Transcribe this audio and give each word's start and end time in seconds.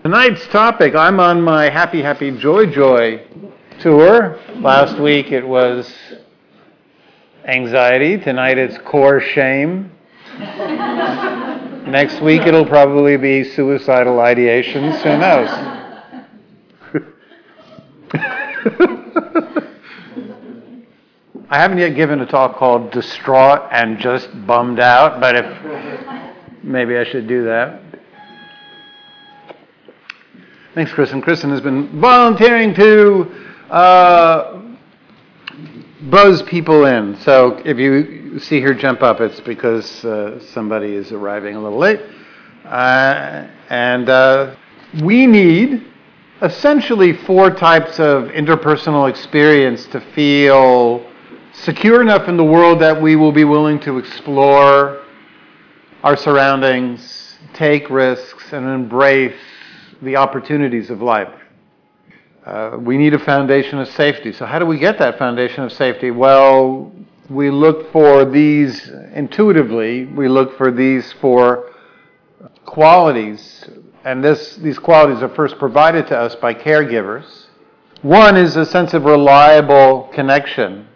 Tonight's 0.03 0.47
topic 0.49 0.95
I'm 0.95 1.19
on 1.19 1.41
my 1.41 1.71
Happy 1.71 2.03
Happy 2.03 2.31
Joy 2.37 2.67
Joy 2.67 3.25
tour. 3.81 4.39
Last 4.57 4.99
week 4.99 5.33
it 5.33 5.47
was 5.47 5.93
anxiety. 7.45 8.19
Tonight 8.19 8.59
it's 8.59 8.79
core 8.79 9.21
shame. 9.21 9.93
Next 11.87 12.21
week 12.21 12.43
it'll 12.43 12.67
probably 12.67 13.17
be 13.17 13.45
suicidal 13.45 14.17
ideations. 14.17 15.01
Who 15.03 15.19
knows? 15.19 15.49
I 21.49 21.59
haven't 21.59 21.79
yet 21.79 21.95
given 21.95 22.21
a 22.21 22.27
talk 22.27 22.57
called 22.57 22.91
Distraught 22.91 23.69
and 23.71 24.01
Just 24.01 24.29
Bummed 24.47 24.81
Out, 24.81 25.21
but 25.21 25.37
if 25.37 26.65
maybe 26.65 26.97
I 26.97 27.05
should 27.05 27.29
do 27.29 27.45
that. 27.45 27.81
Thanks, 30.75 30.93
Kristen. 30.93 31.23
Kristen 31.23 31.51
has 31.51 31.61
been 31.61 32.01
volunteering 32.01 32.75
to 32.75 33.46
uh, 33.71 34.63
buzz 36.03 36.43
people 36.43 36.85
in. 36.87 37.17
So 37.21 37.61
if 37.65 37.79
you 37.79 38.39
see 38.39 38.61
her 38.61 38.75
jump 38.75 39.03
up, 39.03 39.21
it's 39.21 39.41
because 39.41 40.05
uh, 40.05 40.41
somebody 40.53 40.95
is 40.95 41.13
arriving 41.13 41.57
a 41.57 41.63
little 41.63 41.79
late. 41.79 42.01
Uh, 42.65 43.49
and 43.69 44.09
uh, 44.09 44.55
we 45.03 45.27
need 45.27 45.85
essentially 46.43 47.13
four 47.13 47.51
types 47.51 47.99
of 47.99 48.25
interpersonal 48.25 49.09
experience 49.09 49.87
to 49.87 50.01
feel 50.15 51.11
secure 51.53 52.03
enough 52.03 52.29
in 52.29 52.37
the 52.37 52.45
world 52.45 52.81
that 52.81 53.01
we 53.01 53.17
will 53.17 53.33
be 53.33 53.45
willing 53.45 53.81
to 53.81 53.99
explore 53.99 55.03
our 56.03 56.17
surroundings, 56.17 57.39
take 57.55 57.89
risks, 57.89 58.53
and 58.53 58.67
embrace 58.67 59.35
the 60.03 60.15
opportunities 60.15 60.91
of 60.91 61.01
life. 61.01 61.33
Uh, 62.47 62.79
we 62.79 62.97
need 62.97 63.13
a 63.13 63.19
foundation 63.19 63.81
of 63.81 63.89
safety. 63.89 64.33
So, 64.33 64.47
how 64.47 64.61
do 64.61 64.67
we 64.67 64.79
get 64.79 65.01
that 65.01 65.19
foundation 65.19 65.65
of 65.65 65.73
safety? 65.73 66.13
Well, 66.13 66.93
we 67.29 67.51
look 67.51 67.91
for 67.91 68.25
these 68.25 68.89
intuitively, 69.13 70.05
we 70.05 70.29
look 70.29 70.57
for 70.57 70.71
these 70.71 71.13
four 71.15 71.73
qualities, 72.65 73.69
and 74.05 74.23
this, 74.23 74.55
these 74.57 74.79
qualities 74.79 75.25
are 75.25 75.29
first 75.35 75.59
provided 75.59 76.07
to 76.07 76.17
us 76.17 76.37
by 76.37 76.55
caregivers. 76.55 77.47
One 78.03 78.37
is 78.37 78.55
a 78.55 78.65
sense 78.65 78.95
of 78.95 79.07
reliable 79.07 80.09
connection. 80.15 80.87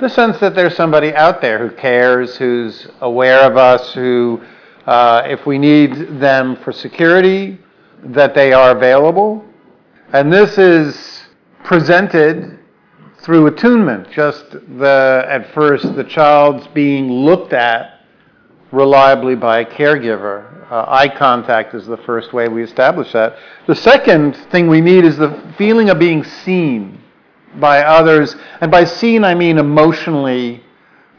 The 0.00 0.08
sense 0.08 0.40
that 0.40 0.56
there's 0.56 0.74
somebody 0.74 1.14
out 1.14 1.40
there 1.40 1.68
who 1.68 1.72
cares, 1.76 2.36
who's 2.36 2.88
aware 3.00 3.48
of 3.48 3.56
us, 3.56 3.94
who, 3.94 4.42
uh, 4.86 5.22
if 5.26 5.46
we 5.46 5.56
need 5.56 6.18
them 6.18 6.56
for 6.56 6.72
security, 6.72 7.60
that 8.02 8.34
they 8.34 8.52
are 8.52 8.76
available 8.76 9.44
and 10.14 10.32
this 10.32 10.58
is 10.58 11.24
presented 11.64 12.60
through 13.18 13.48
attunement, 13.48 14.08
just 14.12 14.48
the, 14.78 15.26
at 15.28 15.52
first, 15.52 15.96
the 15.96 16.04
child's 16.04 16.68
being 16.68 17.10
looked 17.10 17.52
at 17.52 18.02
reliably 18.70 19.34
by 19.34 19.62
a 19.62 19.64
caregiver. 19.64 20.70
Uh, 20.70 20.84
eye 20.86 21.08
contact 21.08 21.74
is 21.74 21.84
the 21.86 21.96
first 21.96 22.32
way 22.32 22.46
we 22.46 22.62
establish 22.62 23.10
that. 23.10 23.36
The 23.66 23.74
second 23.74 24.36
thing 24.52 24.68
we 24.68 24.80
need 24.80 25.04
is 25.04 25.16
the 25.16 25.52
feeling 25.58 25.90
of 25.90 25.98
being 25.98 26.22
seen 26.22 27.02
by 27.56 27.82
others. 27.82 28.36
And 28.60 28.70
by 28.70 28.84
seen, 28.84 29.24
I 29.24 29.34
mean 29.34 29.58
emotionally 29.58 30.62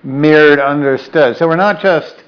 mirrored, 0.04 0.60
understood. 0.60 1.36
So 1.36 1.50
we're 1.50 1.58
not 1.58 1.82
just 1.82 2.24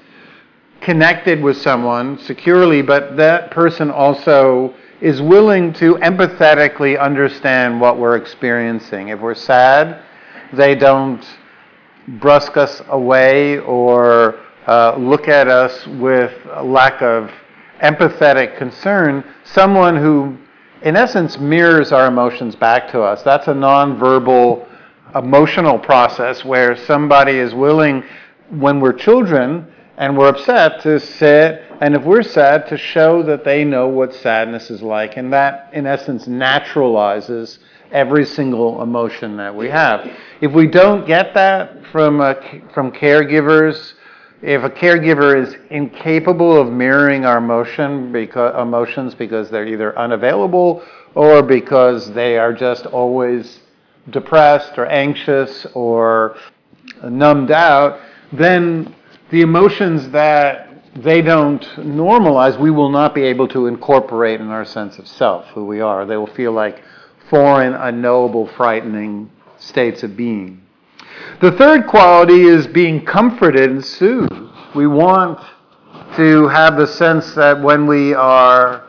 connected 0.82 1.42
with 1.42 1.56
someone 1.56 2.18
securely, 2.18 2.82
but 2.82 3.16
that 3.16 3.52
person 3.52 3.90
also 3.90 4.74
is 5.00 5.22
willing 5.22 5.72
to 5.74 5.94
empathetically 5.96 7.00
understand 7.00 7.80
what 7.80 7.98
we're 7.98 8.16
experiencing. 8.16 9.08
If 9.08 9.20
we're 9.20 9.34
sad, 9.34 10.02
they 10.52 10.74
don't 10.74 11.24
brusque 12.20 12.56
us 12.56 12.82
away 12.88 13.58
or 13.60 14.40
uh, 14.66 14.96
look 14.98 15.28
at 15.28 15.48
us 15.48 15.86
with 15.86 16.32
a 16.52 16.62
lack 16.62 17.00
of 17.00 17.30
empathetic 17.80 18.58
concern. 18.58 19.24
Someone 19.44 19.96
who, 19.96 20.36
in 20.82 20.96
essence, 20.96 21.38
mirrors 21.38 21.92
our 21.92 22.06
emotions 22.06 22.56
back 22.56 22.90
to 22.90 23.00
us. 23.00 23.22
That's 23.22 23.46
a 23.46 23.54
nonverbal 23.54 24.66
emotional 25.14 25.78
process 25.78 26.44
where 26.44 26.76
somebody 26.76 27.38
is 27.38 27.54
willing, 27.54 28.02
when 28.50 28.80
we're 28.80 28.92
children 28.92 29.72
and 29.98 30.16
we're 30.16 30.28
upset, 30.28 30.80
to 30.82 30.98
sit 30.98 31.68
and 31.80 31.94
if 31.94 32.02
we're 32.02 32.22
sad, 32.22 32.66
to 32.68 32.76
show 32.76 33.22
that 33.22 33.44
they 33.44 33.64
know 33.64 33.86
what 33.86 34.12
sadness 34.12 34.70
is 34.70 34.82
like. 34.82 35.16
And 35.16 35.32
that, 35.32 35.70
in 35.72 35.86
essence, 35.86 36.26
naturalizes 36.26 37.58
every 37.92 38.26
single 38.26 38.82
emotion 38.82 39.36
that 39.36 39.54
we 39.54 39.68
have. 39.68 40.10
If 40.40 40.52
we 40.52 40.66
don't 40.66 41.06
get 41.06 41.34
that 41.34 41.86
from, 41.86 42.18
from 42.74 42.90
caregivers, 42.90 43.92
if 44.42 44.64
a 44.64 44.70
caregiver 44.70 45.40
is 45.40 45.56
incapable 45.70 46.60
of 46.60 46.72
mirroring 46.72 47.24
our 47.24 47.38
emotion 47.38 48.12
because, 48.12 48.60
emotions 48.60 49.14
because 49.14 49.50
they're 49.50 49.66
either 49.66 49.96
unavailable 49.96 50.82
or 51.14 51.42
because 51.42 52.12
they 52.12 52.38
are 52.38 52.52
just 52.52 52.86
always 52.86 53.60
depressed 54.10 54.78
or 54.78 54.86
anxious 54.86 55.64
or 55.74 56.36
numbed 57.04 57.52
out, 57.52 58.00
then 58.32 58.94
the 59.30 59.42
emotions 59.42 60.08
that 60.10 60.68
they 60.94 61.22
don't 61.22 61.62
normalize, 61.76 62.58
we 62.58 62.70
will 62.70 62.88
not 62.88 63.14
be 63.14 63.22
able 63.22 63.46
to 63.48 63.66
incorporate 63.66 64.40
in 64.40 64.48
our 64.48 64.64
sense 64.64 64.98
of 64.98 65.06
self 65.06 65.46
who 65.48 65.64
we 65.64 65.80
are. 65.80 66.06
They 66.06 66.16
will 66.16 66.26
feel 66.26 66.52
like 66.52 66.82
foreign, 67.28 67.74
unknowable, 67.74 68.46
frightening 68.48 69.30
states 69.58 70.02
of 70.02 70.16
being. 70.16 70.62
The 71.40 71.52
third 71.52 71.86
quality 71.86 72.42
is 72.42 72.66
being 72.66 73.04
comforted 73.04 73.70
and 73.70 73.84
soothed. 73.84 74.32
We 74.74 74.86
want 74.86 75.38
to 76.16 76.48
have 76.48 76.76
the 76.76 76.86
sense 76.86 77.34
that 77.34 77.60
when 77.62 77.86
we 77.86 78.14
are 78.14 78.88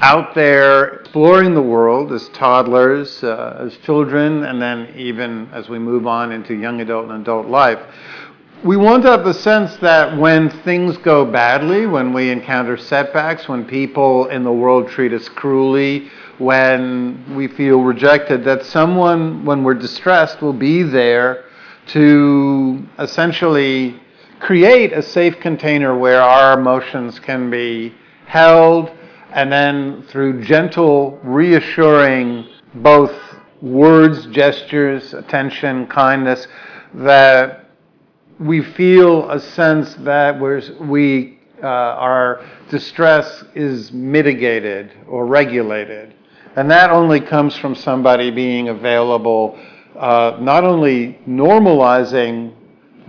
out 0.00 0.34
there 0.34 1.00
exploring 1.00 1.54
the 1.54 1.62
world 1.62 2.12
as 2.12 2.28
toddlers, 2.30 3.22
uh, 3.22 3.66
as 3.66 3.76
children, 3.78 4.44
and 4.44 4.60
then 4.60 4.94
even 4.96 5.48
as 5.52 5.68
we 5.68 5.78
move 5.78 6.06
on 6.06 6.32
into 6.32 6.54
young 6.54 6.80
adult 6.80 7.10
and 7.10 7.22
adult 7.22 7.46
life, 7.46 7.80
we 8.62 8.76
want 8.76 9.02
to 9.04 9.10
have 9.10 9.24
the 9.24 9.32
sense 9.32 9.74
that 9.78 10.18
when 10.18 10.50
things 10.62 10.98
go 10.98 11.24
badly, 11.24 11.86
when 11.86 12.12
we 12.12 12.30
encounter 12.30 12.76
setbacks, 12.76 13.48
when 13.48 13.64
people 13.64 14.26
in 14.26 14.44
the 14.44 14.52
world 14.52 14.88
treat 14.88 15.14
us 15.14 15.28
cruelly, 15.30 16.10
when 16.36 17.34
we 17.34 17.48
feel 17.48 17.80
rejected, 17.82 18.44
that 18.44 18.64
someone, 18.66 19.46
when 19.46 19.64
we're 19.64 19.74
distressed, 19.74 20.42
will 20.42 20.52
be 20.52 20.82
there 20.82 21.46
to 21.86 22.86
essentially 22.98 23.98
create 24.40 24.92
a 24.92 25.02
safe 25.02 25.38
container 25.40 25.96
where 25.96 26.20
our 26.20 26.58
emotions 26.58 27.18
can 27.18 27.50
be 27.50 27.94
held, 28.26 28.90
and 29.32 29.50
then 29.50 30.02
through 30.08 30.42
gentle, 30.44 31.18
reassuring 31.22 32.46
both 32.74 33.12
words, 33.62 34.26
gestures, 34.26 35.14
attention, 35.14 35.86
kindness, 35.86 36.46
that 36.92 37.59
we 38.40 38.62
feel 38.62 39.30
a 39.30 39.38
sense 39.38 39.94
that 39.96 40.40
we're, 40.40 40.62
we, 40.80 41.38
uh, 41.62 41.66
our 41.66 42.42
distress 42.70 43.44
is 43.54 43.92
mitigated 43.92 44.90
or 45.06 45.26
regulated. 45.26 46.14
And 46.56 46.70
that 46.70 46.90
only 46.90 47.20
comes 47.20 47.54
from 47.56 47.74
somebody 47.74 48.30
being 48.30 48.70
available, 48.70 49.58
uh, 49.94 50.38
not 50.40 50.64
only 50.64 51.18
normalizing 51.28 52.54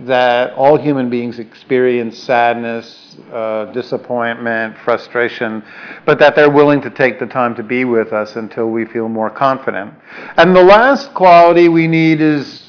that 0.00 0.52
all 0.52 0.78
human 0.78 1.08
beings 1.08 1.38
experience 1.38 2.18
sadness, 2.18 3.16
uh, 3.32 3.66
disappointment, 3.72 4.76
frustration, 4.84 5.62
but 6.04 6.18
that 6.18 6.36
they're 6.36 6.50
willing 6.50 6.80
to 6.82 6.90
take 6.90 7.18
the 7.18 7.26
time 7.26 7.54
to 7.54 7.62
be 7.62 7.84
with 7.84 8.12
us 8.12 8.36
until 8.36 8.68
we 8.68 8.84
feel 8.84 9.08
more 9.08 9.30
confident. 9.30 9.94
And 10.36 10.54
the 10.54 10.62
last 10.62 11.14
quality 11.14 11.68
we 11.68 11.86
need 11.86 12.20
is 12.20 12.61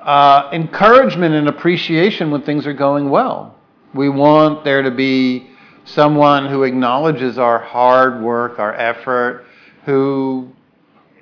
uh, 0.00 0.50
encouragement 0.52 1.34
and 1.34 1.48
appreciation 1.48 2.30
when 2.30 2.42
things 2.42 2.66
are 2.66 2.72
going 2.72 3.10
well. 3.10 3.54
We 3.94 4.08
want 4.08 4.64
there 4.64 4.82
to 4.82 4.90
be 4.90 5.50
someone 5.84 6.46
who 6.46 6.62
acknowledges 6.64 7.38
our 7.38 7.58
hard 7.58 8.22
work, 8.22 8.58
our 8.58 8.74
effort, 8.74 9.46
who 9.84 10.50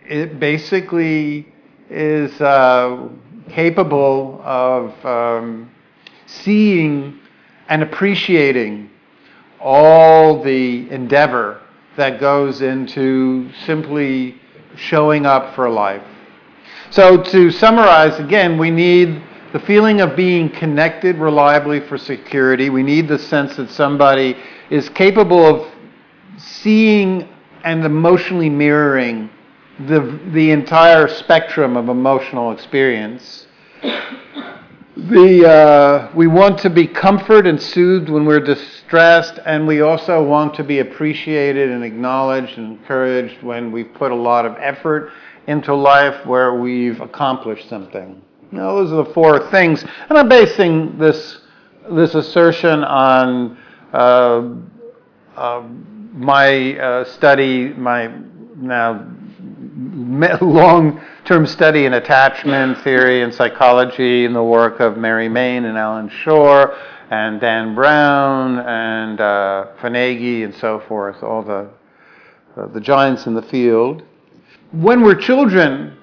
it 0.05 0.39
basically 0.41 1.53
is 1.89 2.41
uh, 2.41 3.09
capable 3.49 4.41
of 4.45 5.05
um, 5.05 5.71
seeing 6.27 7.21
and 7.69 7.83
appreciating 7.83 8.91
all 9.61 10.43
the 10.43 10.89
endeavor 10.91 11.61
that 11.97 12.21
goes 12.21 12.61
into 12.61 13.51
simply 13.65 14.41
showing 14.77 15.27
up 15.27 15.55
for 15.55 15.71
life. 15.71 16.03
So, 16.91 17.21
to 17.21 17.51
summarize 17.51 18.19
again, 18.21 18.59
we 18.59 18.71
need 18.71 19.23
the 19.53 19.59
feeling 19.61 20.01
of 20.01 20.15
being 20.15 20.49
connected 20.49 21.17
reliably 21.17 21.81
for 21.81 21.99
security. 21.99 22.71
We 22.71 22.83
need 22.83 23.09
the 23.09 23.19
sense 23.19 23.57
that 23.57 23.71
somebody 23.71 24.37
is 24.71 24.89
capable 24.91 25.45
of 25.45 25.73
seeing 26.37 27.29
and 27.65 27.85
emotionally 27.85 28.51
mirroring 28.51 29.31
the, 29.81 30.21
the 30.33 30.53
entire 30.53 31.09
spectrum 31.09 31.77
of 31.77 31.89
emotional 31.89 32.53
experience. 32.53 33.47
The, 34.97 35.47
uh, 35.47 36.13
we 36.15 36.27
want 36.27 36.59
to 36.61 36.71
be 36.71 36.87
comforted 36.87 37.47
and 37.47 37.61
soothed 37.61 38.09
when 38.09 38.25
we're 38.25 38.41
distressed, 38.41 39.39
and 39.45 39.67
we 39.67 39.81
also 39.81 40.23
want 40.23 40.55
to 40.55 40.65
be 40.65 40.79
appreciated 40.79 41.71
and 41.71 41.85
acknowledged 41.85 42.57
and 42.57 42.79
encouraged 42.79 43.43
when 43.43 43.73
we've 43.73 43.93
put 43.93 44.13
a 44.13 44.17
lot 44.17 44.47
of 44.47 44.57
effort 44.59 45.13
into 45.47 45.75
life 45.75 46.27
where 46.27 46.55
we've 46.55 47.01
accomplished 47.01 47.69
something. 47.69 48.21
Now, 48.53 48.75
those 48.75 48.93
are 48.93 49.05
the 49.05 49.13
four 49.13 49.51
things, 49.51 49.83
and 49.83 50.19
I'm 50.19 50.29
basing 50.29 50.99
this 50.99 51.41
this 51.91 52.15
assertion 52.15 52.83
on 52.83 53.59
uh, 53.93 54.49
uh, 55.37 55.63
my 56.13 56.77
uh, 56.79 57.05
study, 57.05 57.69
my 57.75 58.13
now 58.57 59.07
long-term 60.41 61.47
study 61.47 61.85
in 61.85 61.95
attachment 61.95 62.83
theory 62.83 63.23
and 63.23 63.33
psychology 63.35 64.25
in 64.25 64.33
the 64.33 64.43
work 64.43 64.81
of 64.81 64.97
Mary 64.97 65.29
Main 65.29 65.65
and 65.65 65.77
Allan 65.77 66.09
Schore 66.09 66.77
and 67.11 67.41
Dan 67.41 67.75
Brown 67.75 68.59
and 68.61 69.21
uh, 69.21 69.67
and 69.83 70.55
so 70.55 70.81
forth, 70.89 71.23
all 71.23 71.43
the 71.43 71.69
the 72.73 72.81
giants 72.81 73.27
in 73.27 73.35
the 73.35 73.43
field. 73.43 74.03
When 74.73 75.03
we're 75.03 75.15
children, 75.15 75.97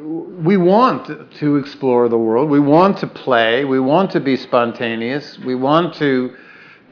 we 0.00 0.56
want 0.56 1.32
to 1.38 1.56
explore 1.56 2.08
the 2.08 2.18
world. 2.18 2.48
We 2.48 2.60
want 2.60 2.98
to 2.98 3.06
play. 3.06 3.64
We 3.64 3.80
want 3.80 4.12
to 4.12 4.20
be 4.20 4.36
spontaneous. 4.36 5.38
We 5.40 5.54
want 5.54 5.94
to 5.94 6.36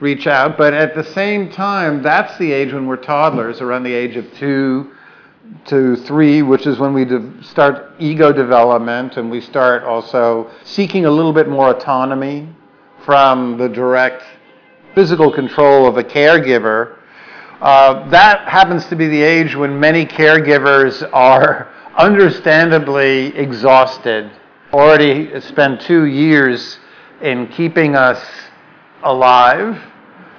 reach 0.01 0.27
out. 0.27 0.59
But 0.59 0.75
at 0.75 0.95
the 0.95 1.05
same 1.05 1.51
time, 1.51 2.03
that's 2.03 2.37
the 2.39 2.53
age 2.53 2.73
when 2.73 2.87
we're 2.87 2.97
toddlers, 2.97 3.61
around 3.61 3.85
the 3.85 3.95
age 3.95 4.17
of 4.17 4.33
two 4.35 4.93
to 5.67 5.97
three, 5.97 6.43
which 6.43 6.67
is 6.67 6.79
when 6.79 6.95
we 6.95 7.05
de- 7.05 7.43
start 7.45 7.93
ego 7.99 8.33
development 8.33 9.17
and 9.17 9.31
we 9.31 9.41
start 9.41 9.85
also 9.85 10.51
seeking 10.65 11.05
a 11.05 11.11
little 11.11 11.33
bit 11.33 11.49
more 11.49 11.71
autonomy 11.71 12.49
from 13.05 13.59
the 13.59 13.69
direct 13.69 14.23
physical 14.95 15.31
control 15.31 15.87
of 15.87 15.97
a 15.97 16.05
caregiver. 16.05 16.97
Uh, 17.63 18.09
that 18.09 18.49
happens 18.49 18.85
to 18.87 18.97
be 18.97 19.07
the 19.07 19.23
age 19.23 19.55
when 19.55 19.79
many 19.79 20.05
caregivers 20.05 21.09
are 21.13 21.73
understandably 21.97 23.27
exhausted, 23.37 24.29
already 24.73 25.41
spent 25.41 25.81
two 25.81 26.07
years 26.07 26.81
in 27.21 27.47
keeping 27.47 27.95
us 27.95 28.21
alive 29.05 29.81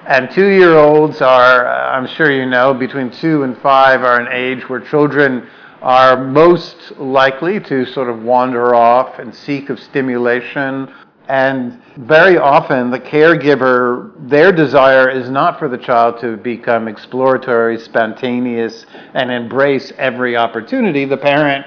and 0.06 0.30
two 0.30 0.48
year 0.48 0.76
olds 0.76 1.22
are, 1.22 1.66
uh, 1.66 1.96
I'm 1.96 2.06
sure 2.06 2.30
you 2.30 2.44
know, 2.44 2.74
between 2.74 3.10
two 3.10 3.42
and 3.42 3.56
five 3.62 4.02
are 4.02 4.20
an 4.20 4.28
age 4.30 4.68
where 4.68 4.80
children 4.80 5.48
are 5.80 6.22
most 6.22 6.92
likely 6.98 7.58
to 7.60 7.86
sort 7.86 8.10
of 8.10 8.22
wander 8.22 8.74
off 8.74 9.18
and 9.18 9.34
seek 9.34 9.70
of 9.70 9.80
stimulation. 9.80 10.92
And 11.28 11.80
very 11.96 12.36
often, 12.36 12.90
the 12.90 13.00
caregiver, 13.00 14.12
their 14.28 14.52
desire 14.52 15.08
is 15.08 15.30
not 15.30 15.58
for 15.58 15.68
the 15.68 15.78
child 15.78 16.20
to 16.20 16.36
become 16.36 16.86
exploratory, 16.86 17.78
spontaneous, 17.78 18.84
and 19.14 19.30
embrace 19.30 19.90
every 19.96 20.36
opportunity. 20.36 21.06
The 21.06 21.16
parent 21.16 21.64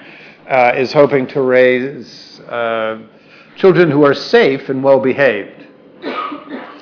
uh, 0.47 0.73
is 0.75 0.93
hoping 0.93 1.25
to 1.27 1.41
raise 1.41 2.39
uh, 2.41 3.01
children 3.55 3.89
who 3.89 4.05
are 4.05 4.13
safe 4.13 4.69
and 4.69 4.83
well 4.83 4.99
behaved. 4.99 5.65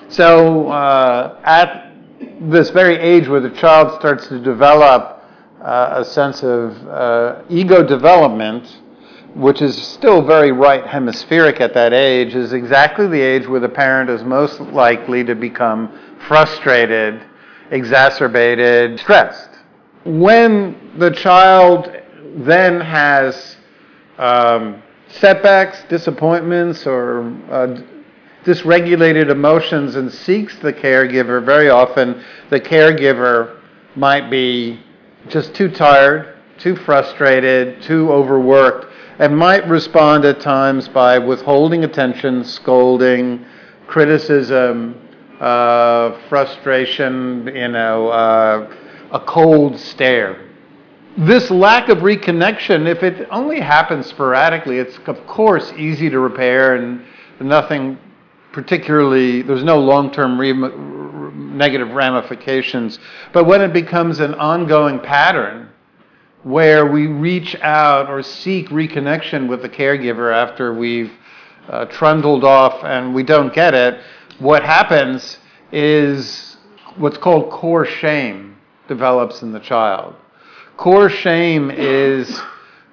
So, 0.09 0.67
uh, 0.69 1.39
at 1.43 1.93
this 2.41 2.69
very 2.71 2.97
age 2.97 3.27
where 3.27 3.39
the 3.39 3.49
child 3.51 3.97
starts 3.99 4.27
to 4.27 4.39
develop 4.39 5.23
uh, 5.61 5.95
a 5.97 6.05
sense 6.05 6.43
of 6.43 6.75
uh, 6.87 7.41
ego 7.49 7.85
development, 7.85 8.81
which 9.35 9.61
is 9.61 9.75
still 9.75 10.21
very 10.21 10.53
right 10.53 10.87
hemispheric 10.87 11.59
at 11.59 11.73
that 11.73 11.91
age, 11.91 12.35
is 12.35 12.53
exactly 12.53 13.05
the 13.07 13.19
age 13.19 13.45
where 13.47 13.59
the 13.59 13.69
parent 13.69 14.09
is 14.09 14.23
most 14.23 14.61
likely 14.61 15.25
to 15.25 15.35
become 15.35 15.91
frustrated, 16.27 17.21
exacerbated, 17.69 18.97
stressed. 18.97 19.49
When 20.05 20.93
the 20.97 21.11
child 21.11 21.91
then 22.37 22.79
has 22.79 23.57
um, 24.17 24.81
setbacks, 25.09 25.83
disappointments, 25.89 26.87
or 26.87 27.23
uh, 27.51 27.81
dysregulated 28.45 29.29
emotions 29.29 29.95
and 29.95 30.11
seeks 30.11 30.57
the 30.59 30.71
caregiver, 30.71 31.43
very 31.43 31.69
often 31.69 32.23
the 32.49 32.59
caregiver 32.59 33.59
might 33.95 34.29
be 34.29 34.79
just 35.27 35.53
too 35.53 35.69
tired, 35.69 36.37
too 36.57 36.75
frustrated, 36.77 37.81
too 37.81 38.11
overworked, 38.11 38.93
and 39.19 39.37
might 39.37 39.67
respond 39.67 40.25
at 40.25 40.41
times 40.41 40.87
by 40.87 41.17
withholding 41.17 41.83
attention, 41.83 42.43
scolding, 42.43 43.45
criticism, 43.87 44.99
uh, 45.39 46.17
frustration, 46.27 47.49
you 47.53 47.67
know, 47.67 48.09
uh, 48.09 48.75
a 49.11 49.19
cold 49.21 49.79
stare. 49.79 50.41
This 51.17 51.49
lack 51.49 51.87
of 51.87 51.99
reconnection, 51.99 52.87
if 52.87 53.03
it 53.03 53.27
only 53.31 53.61
happens 53.61 54.05
sporadically, 54.07 54.79
it's 54.79 54.97
of 55.07 55.25
course 55.27 55.71
easy 55.77 56.09
to 56.09 56.19
repair 56.19 56.75
and 56.75 57.01
nothing 57.39 57.97
particularly, 58.51 59.41
there's 59.41 59.63
no 59.63 59.79
long 59.79 60.11
term 60.11 60.39
re- 60.39 60.53
negative 60.53 61.91
ramifications. 61.91 62.99
But 63.33 63.45
when 63.45 63.61
it 63.61 63.73
becomes 63.73 64.19
an 64.19 64.33
ongoing 64.35 64.99
pattern 64.99 65.69
where 66.45 66.85
we 66.85 67.07
reach 67.07 67.55
out 67.63 68.07
or 68.07 68.21
seek 68.21 68.69
reconnection 68.69 69.47
with 69.47 69.63
the 69.63 69.69
caregiver 69.69 70.31
after 70.31 70.71
we've 70.71 71.11
uh, 71.69 71.85
trundled 71.85 72.43
off 72.43 72.83
and 72.83 73.15
we 73.15 73.23
don't 73.23 73.51
get 73.51 73.73
it, 73.73 73.99
what 74.37 74.61
happens 74.61 75.39
is 75.71 76.57
what's 76.97 77.17
called 77.17 77.49
core 77.49 77.83
shame 77.83 78.55
develops 78.87 79.41
in 79.41 79.53
the 79.53 79.59
child. 79.59 80.13
Core 80.77 81.09
shame 81.09 81.71
is 81.71 82.39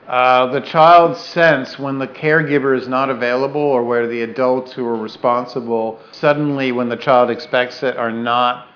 uh, 0.09 0.47
the 0.47 0.61
child's 0.63 1.21
sense 1.21 1.79
when 1.79 1.99
the 1.99 2.09
caregiver 2.09 2.75
is 2.75 2.89
not 2.89 3.11
available 3.11 3.61
or 3.61 3.85
where 3.85 4.09
the 4.09 4.23
adults 4.23 4.73
who 4.73 4.87
are 4.87 4.97
responsible 4.97 6.01
suddenly, 6.13 6.73
when 6.73 6.89
the 6.89 6.97
child 6.97 7.29
expects 7.29 7.83
it, 7.83 7.99
are 7.99 8.11
not 8.11 8.69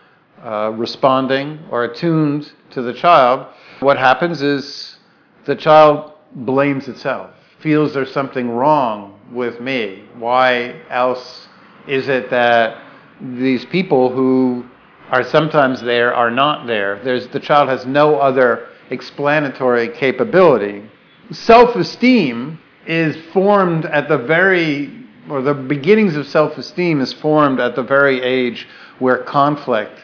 uh, 0.44 0.70
responding 0.76 1.58
or 1.70 1.84
attuned 1.84 2.52
to 2.68 2.82
the 2.82 2.92
child, 2.92 3.46
what 3.86 3.98
happens 3.98 4.42
is 4.42 4.96
the 5.44 5.54
child 5.54 6.10
blames 6.34 6.88
itself, 6.88 7.30
feels 7.60 7.94
there's 7.94 8.12
something 8.12 8.50
wrong 8.50 9.16
with 9.30 9.60
me. 9.60 10.02
Why 10.18 10.80
else 10.90 11.46
is 11.86 12.08
it 12.08 12.28
that 12.30 12.82
these 13.20 13.64
people 13.66 14.10
who 14.10 14.66
are 15.12 15.22
sometimes 15.22 15.80
there 15.82 16.12
are 16.12 16.32
not 16.32 16.66
there? 16.66 17.00
There's, 17.04 17.28
the 17.28 17.38
child 17.38 17.68
has 17.68 17.86
no 17.86 18.16
other 18.16 18.66
explanatory 18.90 19.90
capability 19.90 20.90
self 21.30 21.76
esteem 21.76 22.58
is 22.88 23.16
formed 23.32 23.84
at 23.84 24.08
the 24.08 24.18
very, 24.18 24.90
or 25.30 25.42
the 25.42 25.54
beginnings 25.54 26.16
of 26.16 26.26
self 26.26 26.58
esteem 26.58 27.00
is 27.00 27.12
formed 27.12 27.60
at 27.60 27.76
the 27.76 27.84
very 27.84 28.20
age 28.20 28.66
where 28.98 29.18
conflict 29.18 30.00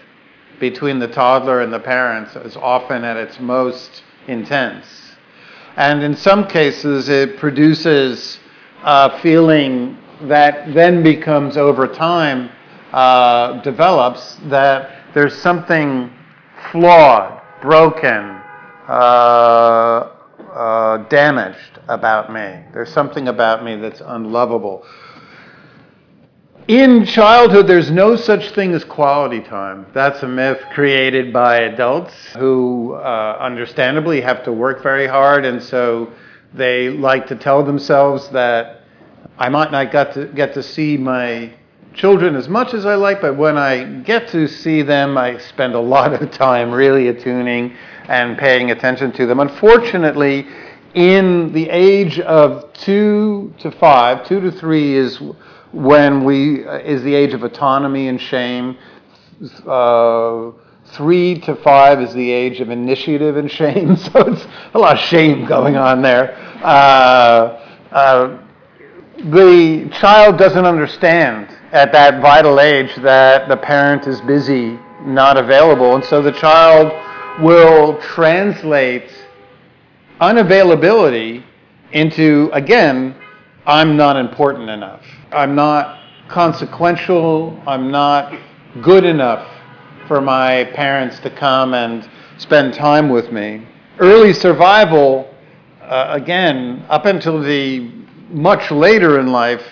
between 0.62 1.00
the 1.00 1.08
toddler 1.08 1.60
and 1.60 1.72
the 1.72 1.80
parents 1.80 2.36
is 2.36 2.56
often 2.56 3.02
at 3.02 3.16
its 3.16 3.40
most 3.40 4.04
intense. 4.28 4.86
And 5.74 6.04
in 6.04 6.14
some 6.14 6.46
cases, 6.46 7.08
it 7.08 7.36
produces 7.36 8.38
a 8.84 9.18
feeling 9.18 9.98
that 10.28 10.72
then 10.72 11.02
becomes 11.02 11.56
over 11.56 11.88
time 11.88 12.48
uh, 12.92 13.60
develops 13.62 14.36
that 14.50 15.12
there's 15.14 15.36
something 15.36 16.12
flawed, 16.70 17.42
broken, 17.60 18.40
uh, 18.86 20.12
uh, 20.54 20.98
damaged 21.08 21.80
about 21.88 22.32
me. 22.32 22.62
There's 22.72 22.92
something 22.92 23.26
about 23.26 23.64
me 23.64 23.74
that's 23.74 24.00
unlovable. 24.00 24.86
In 26.68 27.04
childhood, 27.04 27.66
there's 27.66 27.90
no 27.90 28.14
such 28.14 28.50
thing 28.50 28.72
as 28.72 28.84
quality 28.84 29.40
time. 29.40 29.84
That's 29.92 30.22
a 30.22 30.28
myth 30.28 30.60
created 30.72 31.32
by 31.32 31.62
adults 31.62 32.14
who, 32.38 32.94
uh, 32.94 33.36
understandably, 33.40 34.20
have 34.20 34.44
to 34.44 34.52
work 34.52 34.80
very 34.80 35.08
hard, 35.08 35.44
and 35.44 35.60
so 35.60 36.12
they 36.54 36.88
like 36.88 37.26
to 37.26 37.34
tell 37.34 37.64
themselves 37.64 38.28
that 38.28 38.82
I 39.38 39.48
might 39.48 39.72
not 39.72 39.90
get 39.90 40.12
to 40.14 40.26
get 40.26 40.54
to 40.54 40.62
see 40.62 40.96
my 40.96 41.50
children 41.94 42.36
as 42.36 42.48
much 42.48 42.74
as 42.74 42.86
I 42.86 42.94
like, 42.94 43.20
but 43.20 43.36
when 43.36 43.58
I 43.58 43.82
get 44.02 44.28
to 44.28 44.46
see 44.46 44.82
them, 44.82 45.18
I 45.18 45.38
spend 45.38 45.74
a 45.74 45.80
lot 45.96 46.12
of 46.14 46.30
time 46.30 46.70
really 46.70 47.08
attuning 47.08 47.74
and 48.06 48.38
paying 48.38 48.70
attention 48.70 49.10
to 49.12 49.26
them. 49.26 49.40
Unfortunately, 49.40 50.46
in 50.94 51.52
the 51.52 51.68
age 51.70 52.20
of 52.20 52.72
two 52.72 53.52
to 53.58 53.72
five, 53.72 54.24
two 54.28 54.40
to 54.40 54.52
three 54.52 54.94
is 54.94 55.20
when 55.72 56.24
we 56.24 56.60
is 56.64 57.02
the 57.02 57.14
age 57.14 57.34
of 57.34 57.42
autonomy 57.42 58.08
and 58.08 58.20
shame. 58.20 58.76
Uh, 59.66 60.52
three 60.92 61.38
to 61.40 61.56
five 61.56 62.00
is 62.00 62.12
the 62.12 62.30
age 62.30 62.60
of 62.60 62.70
initiative 62.70 63.36
and 63.36 63.50
shame. 63.50 63.96
So 64.12 64.32
it's 64.32 64.46
a 64.74 64.78
lot 64.78 64.94
of 64.94 65.04
shame 65.04 65.46
going 65.46 65.76
on 65.76 66.02
there. 66.02 66.36
Uh, 66.62 67.58
uh, 67.90 68.42
the 69.30 69.88
child 70.00 70.38
doesn't 70.38 70.64
understand 70.64 71.48
at 71.72 71.92
that 71.92 72.20
vital 72.20 72.60
age 72.60 72.94
that 72.96 73.48
the 73.48 73.56
parent 73.56 74.06
is 74.06 74.20
busy, 74.22 74.78
not 75.02 75.36
available, 75.36 75.94
and 75.94 76.04
so 76.04 76.20
the 76.20 76.32
child 76.32 76.92
will 77.42 78.00
translate 78.00 79.10
unavailability 80.20 81.42
into, 81.92 82.50
again, 82.52 83.14
I'm 83.66 83.96
not 83.96 84.16
important 84.16 84.68
enough. 84.68 85.02
I'm 85.30 85.54
not 85.54 86.00
consequential. 86.28 87.62
I'm 87.66 87.90
not 87.90 88.36
good 88.82 89.04
enough 89.04 89.48
for 90.08 90.20
my 90.20 90.64
parents 90.74 91.20
to 91.20 91.30
come 91.30 91.74
and 91.74 92.08
spend 92.38 92.74
time 92.74 93.08
with 93.08 93.30
me. 93.30 93.64
Early 93.98 94.32
survival, 94.32 95.32
uh, 95.80 96.08
again, 96.10 96.84
up 96.88 97.06
until 97.06 97.40
the 97.40 97.88
much 98.30 98.70
later 98.70 99.20
in 99.20 99.28
life, 99.28 99.62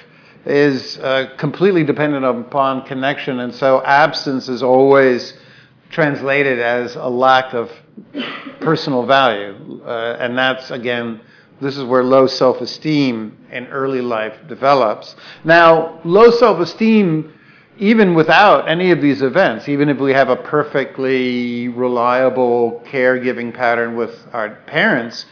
is 0.47 0.97
uh, 0.99 1.35
completely 1.37 1.85
dependent 1.85 2.25
upon 2.25 2.87
connection, 2.87 3.41
and 3.41 3.55
so 3.55 3.83
absence 3.85 4.49
is 4.49 4.63
always 4.63 5.35
translated 5.91 6.59
as 6.59 6.97
a 6.97 7.09
lack 7.09 7.53
of 7.53 7.71
personal 8.61 9.05
value. 9.05 9.83
Uh, 9.85 10.17
and 10.21 10.39
that's, 10.39 10.71
again, 10.71 11.21
this 11.61 11.77
is 11.77 11.85
where 11.85 12.03
low 12.03 12.27
self 12.27 12.61
esteem 12.61 13.37
in 13.53 13.67
early 13.67 14.01
life 14.01 14.35
develops. 14.49 15.15
Now, 15.45 16.01
low 16.05 16.31
self 16.31 16.59
esteem, 16.61 17.33
even 17.79 18.15
without 18.15 18.69
any 18.69 18.91
of 18.91 19.01
these 19.01 19.23
events, 19.23 19.69
even 19.69 19.89
if 19.89 19.99
we 19.99 20.13
have 20.13 20.31
a 20.31 20.37
perfectly 20.37 21.69
reliable 21.69 22.83
caregiving 22.87 23.53
pattern 23.55 23.95
with 23.95 24.27
our 24.33 24.51
parents, 24.67 25.27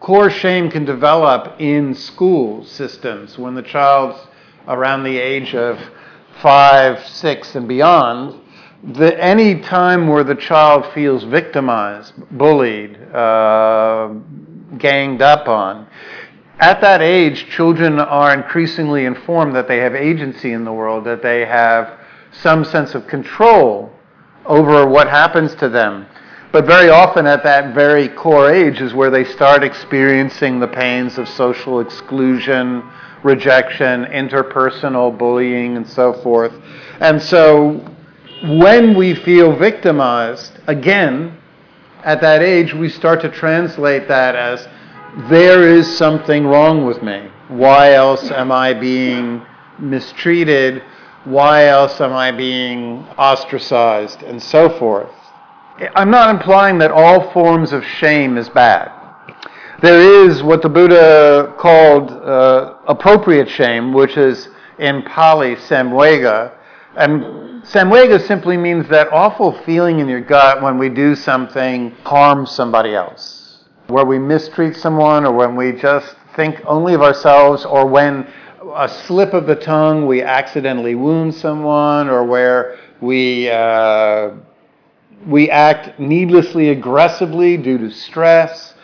core 0.00 0.30
shame 0.30 0.70
can 0.70 0.84
develop 0.84 1.60
in 1.60 1.94
school 1.94 2.64
systems 2.64 3.36
when 3.36 3.54
the 3.54 3.62
child's 3.62 4.18
around 4.68 5.04
the 5.04 5.18
age 5.18 5.54
of 5.54 5.78
five, 6.40 7.06
six, 7.08 7.54
and 7.54 7.66
beyond. 7.66 8.40
The, 8.84 9.20
any 9.22 9.60
time 9.60 10.06
where 10.06 10.22
the 10.22 10.34
child 10.34 10.92
feels 10.92 11.24
victimized, 11.24 12.12
bullied, 12.30 12.96
uh, 13.12 14.10
ganged 14.78 15.22
up 15.22 15.48
on. 15.48 15.86
At 16.58 16.80
that 16.80 17.02
age, 17.02 17.48
children 17.50 17.98
are 17.98 18.32
increasingly 18.32 19.04
informed 19.04 19.54
that 19.56 19.68
they 19.68 19.78
have 19.78 19.94
agency 19.94 20.52
in 20.52 20.64
the 20.64 20.72
world, 20.72 21.04
that 21.04 21.22
they 21.22 21.44
have 21.44 21.98
some 22.32 22.64
sense 22.64 22.94
of 22.94 23.06
control 23.06 23.92
over 24.46 24.86
what 24.86 25.08
happens 25.08 25.54
to 25.56 25.68
them. 25.68 26.06
But 26.52 26.64
very 26.64 26.88
often, 26.88 27.26
at 27.26 27.42
that 27.42 27.74
very 27.74 28.08
core 28.08 28.50
age, 28.50 28.80
is 28.80 28.94
where 28.94 29.10
they 29.10 29.24
start 29.24 29.62
experiencing 29.62 30.58
the 30.58 30.68
pains 30.68 31.18
of 31.18 31.28
social 31.28 31.80
exclusion, 31.80 32.82
rejection, 33.22 34.04
interpersonal 34.06 35.16
bullying, 35.16 35.76
and 35.76 35.86
so 35.86 36.14
forth. 36.22 36.54
And 37.00 37.20
so, 37.20 37.84
when 38.44 38.96
we 38.96 39.14
feel 39.14 39.54
victimized, 39.56 40.52
again, 40.66 41.36
at 42.06 42.20
that 42.20 42.40
age, 42.40 42.72
we 42.72 42.88
start 42.88 43.20
to 43.22 43.28
translate 43.28 44.06
that 44.06 44.36
as 44.36 44.68
there 45.28 45.68
is 45.68 45.96
something 45.98 46.46
wrong 46.46 46.86
with 46.86 47.02
me. 47.02 47.28
Why 47.48 47.94
else 47.94 48.30
am 48.30 48.52
I 48.52 48.74
being 48.74 49.44
mistreated? 49.80 50.84
Why 51.24 51.66
else 51.66 52.00
am 52.00 52.12
I 52.12 52.30
being 52.30 53.04
ostracized? 53.18 54.22
And 54.22 54.40
so 54.40 54.68
forth. 54.78 55.10
I'm 55.96 56.10
not 56.10 56.30
implying 56.30 56.78
that 56.78 56.92
all 56.92 57.32
forms 57.32 57.72
of 57.72 57.84
shame 57.84 58.38
is 58.38 58.48
bad. 58.50 58.92
There 59.82 60.24
is 60.24 60.44
what 60.44 60.62
the 60.62 60.68
Buddha 60.68 61.54
called 61.58 62.12
uh, 62.12 62.76
appropriate 62.86 63.48
shame, 63.48 63.92
which 63.92 64.16
is 64.16 64.48
in 64.78 65.02
Pali 65.02 65.56
samvega, 65.56 66.52
and 66.96 67.45
Samvega 67.70 68.24
simply 68.28 68.56
means 68.56 68.88
that 68.90 69.12
awful 69.12 69.50
feeling 69.64 69.98
in 69.98 70.08
your 70.08 70.20
gut 70.20 70.62
when 70.62 70.78
we 70.78 70.88
do 70.88 71.16
something 71.16 71.90
harms 72.04 72.52
somebody 72.52 72.94
else, 72.94 73.64
where 73.88 74.04
we 74.04 74.20
mistreat 74.20 74.76
someone, 74.76 75.26
or 75.26 75.32
when 75.32 75.56
we 75.56 75.72
just 75.72 76.14
think 76.36 76.62
only 76.64 76.94
of 76.94 77.02
ourselves, 77.02 77.64
or 77.64 77.84
when 77.84 78.24
a 78.76 78.88
slip 78.88 79.34
of 79.34 79.48
the 79.48 79.56
tongue 79.56 80.06
we 80.06 80.22
accidentally 80.22 80.94
wound 80.94 81.34
someone, 81.34 82.08
or 82.08 82.22
where 82.22 82.78
we 83.00 83.50
uh, 83.50 84.30
we 85.26 85.50
act 85.50 85.98
needlessly 85.98 86.68
aggressively 86.68 87.56
due 87.56 87.78
to 87.78 87.90
stress. 87.90 88.74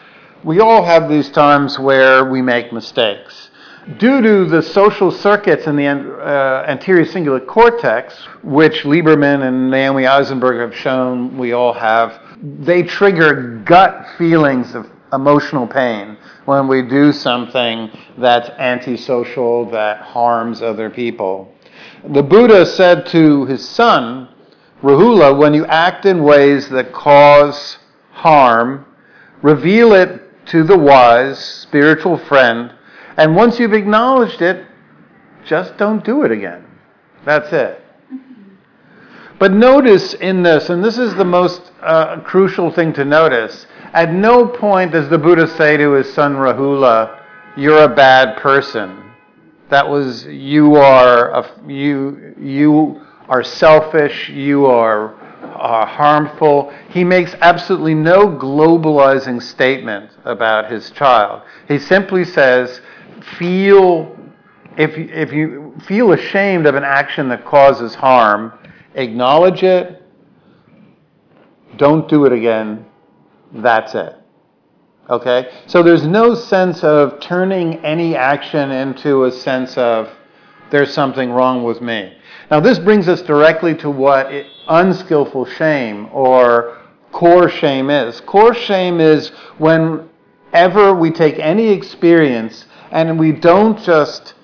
We 0.43 0.59
all 0.59 0.83
have 0.83 1.09
these 1.09 1.31
times 1.31 1.79
where 1.79 2.25
we 2.25 2.43
make 2.43 2.73
mistakes. 2.73 3.52
Due 3.99 4.23
to 4.23 4.45
the 4.45 4.63
social 4.63 5.11
circuits 5.11 5.67
in 5.67 5.75
the 5.75 5.89
uh, 5.89 6.65
anterior 6.69 7.05
cingulate 7.05 7.49
cortex, 7.49 8.15
which 8.45 8.85
Lieberman 8.85 9.43
and 9.43 9.73
Naomi 9.73 10.07
Eisenberg 10.07 10.61
have 10.61 10.79
shown 10.79 11.37
we 11.37 11.53
all 11.53 11.73
have, 11.73 12.21
they 12.41 12.85
trigger 12.85 13.61
gut 13.65 14.07
feelings 14.17 14.77
of 14.77 14.89
emotional 15.13 15.67
pain 15.67 16.17
when 16.45 16.69
we 16.69 16.83
do 16.83 17.11
something 17.13 17.91
that's 18.19 18.51
antisocial, 18.51 19.69
that 19.71 20.01
harms 20.01 20.63
other 20.63 20.89
people. 20.89 21.53
The 22.09 22.23
Buddha 22.23 22.65
said 22.65 23.07
to 23.07 23.47
his 23.47 23.69
son, 23.69 24.29
Rahula, 24.83 25.37
when 25.37 25.55
you 25.55 25.67
act 25.67 26.07
in 26.07 26.23
ways 26.23 26.69
that 26.69 26.93
cause 26.93 27.79
harm, 28.13 28.87
reveal 29.43 29.93
it 29.93 30.47
to 30.47 30.63
the 30.63 30.79
wise 30.79 31.39
spiritual 31.39 32.17
friend 32.17 32.73
and 33.17 33.37
once 33.37 33.59
you've 33.59 33.73
acknowledged 33.73 34.43
it, 34.43 34.67
just 35.45 35.77
don't 35.77 36.05
do 36.05 36.23
it 36.23 36.31
again. 36.31 36.65
That's 37.25 37.53
it. 37.53 37.83
But 39.39 39.53
notice 39.53 40.15
in 40.15 40.43
this, 40.43 40.69
and 40.69 40.85
this 40.85 40.99
is 40.99 41.15
the 41.17 41.25
most 41.25 41.73
uh, 41.81 42.21
crucial 42.21 42.71
thing 42.71 42.93
to 42.93 43.05
notice, 43.05 43.67
at 43.93 44.13
no 44.13 44.47
point 44.47 44.93
does 44.93 45.09
the 45.09 45.19
Buddha 45.19 45.49
say 45.57 45.77
to 45.77 45.93
his 45.93 46.13
son 46.15 46.35
Rahula, 46.35 47.21
You're 47.57 47.83
a 47.83 47.95
bad 47.95 48.39
person. 48.39 49.13
That 49.69 49.89
was, 49.89 50.27
you 50.27 50.77
are, 50.77 51.31
a, 51.31 51.51
you, 51.67 52.35
you 52.39 53.01
are 53.29 53.43
selfish, 53.43 54.29
you 54.29 54.67
are 54.67 55.15
uh, 55.43 55.87
harmful. 55.87 56.73
He 56.91 57.03
makes 57.05 57.35
absolutely 57.41 57.95
no 57.95 58.29
globalizing 58.29 59.43
statement 59.43 60.11
about 60.25 60.71
his 60.71 60.91
child. 60.91 61.43
He 61.69 61.79
simply 61.79 62.25
says, 62.25 62.81
feel 63.39 64.17
if 64.77 64.97
if 64.97 65.33
you 65.33 65.75
feel 65.87 66.13
ashamed 66.13 66.67
of 66.67 66.75
an 66.75 66.85
action 66.85 67.29
that 67.29 67.45
causes 67.45 67.95
harm, 67.95 68.53
acknowledge 68.95 69.63
it. 69.63 70.03
Don't 71.77 72.09
do 72.09 72.25
it 72.27 72.33
again. 72.33 72.85
That's 73.53 73.95
it. 73.95 74.17
Okay? 75.11 75.51
So 75.67 75.83
there's 75.83 76.07
no 76.07 76.35
sense 76.35 76.83
of 76.85 77.21
turning 77.21 77.85
any 77.85 78.15
action 78.17 78.71
into 78.71 79.25
a 79.25 79.33
sense 79.33 79.77
of 79.77 80.11
there's 80.71 80.93
something 80.93 81.31
wrong 81.31 81.65
with 81.65 81.83
me. 81.83 82.17
Now, 82.51 82.61
this 82.61 82.79
brings 82.79 83.09
us 83.09 83.21
directly 83.23 83.75
to 83.77 83.91
what 83.91 84.33
it, 84.33 84.47
unskillful 84.69 85.45
shame 85.45 86.09
or 86.13 86.79
core 87.13 87.51
shame 87.51 87.91
is. 87.91 88.21
Core 88.23 88.55
shame 88.55 89.01
is 89.01 89.29
whenever 89.59 90.95
we 90.95 91.11
take 91.11 91.39
any 91.39 91.69
experience 91.69 92.67
and 92.93 93.19
we 93.19 93.33
don't 93.33 93.83
just 93.83 94.35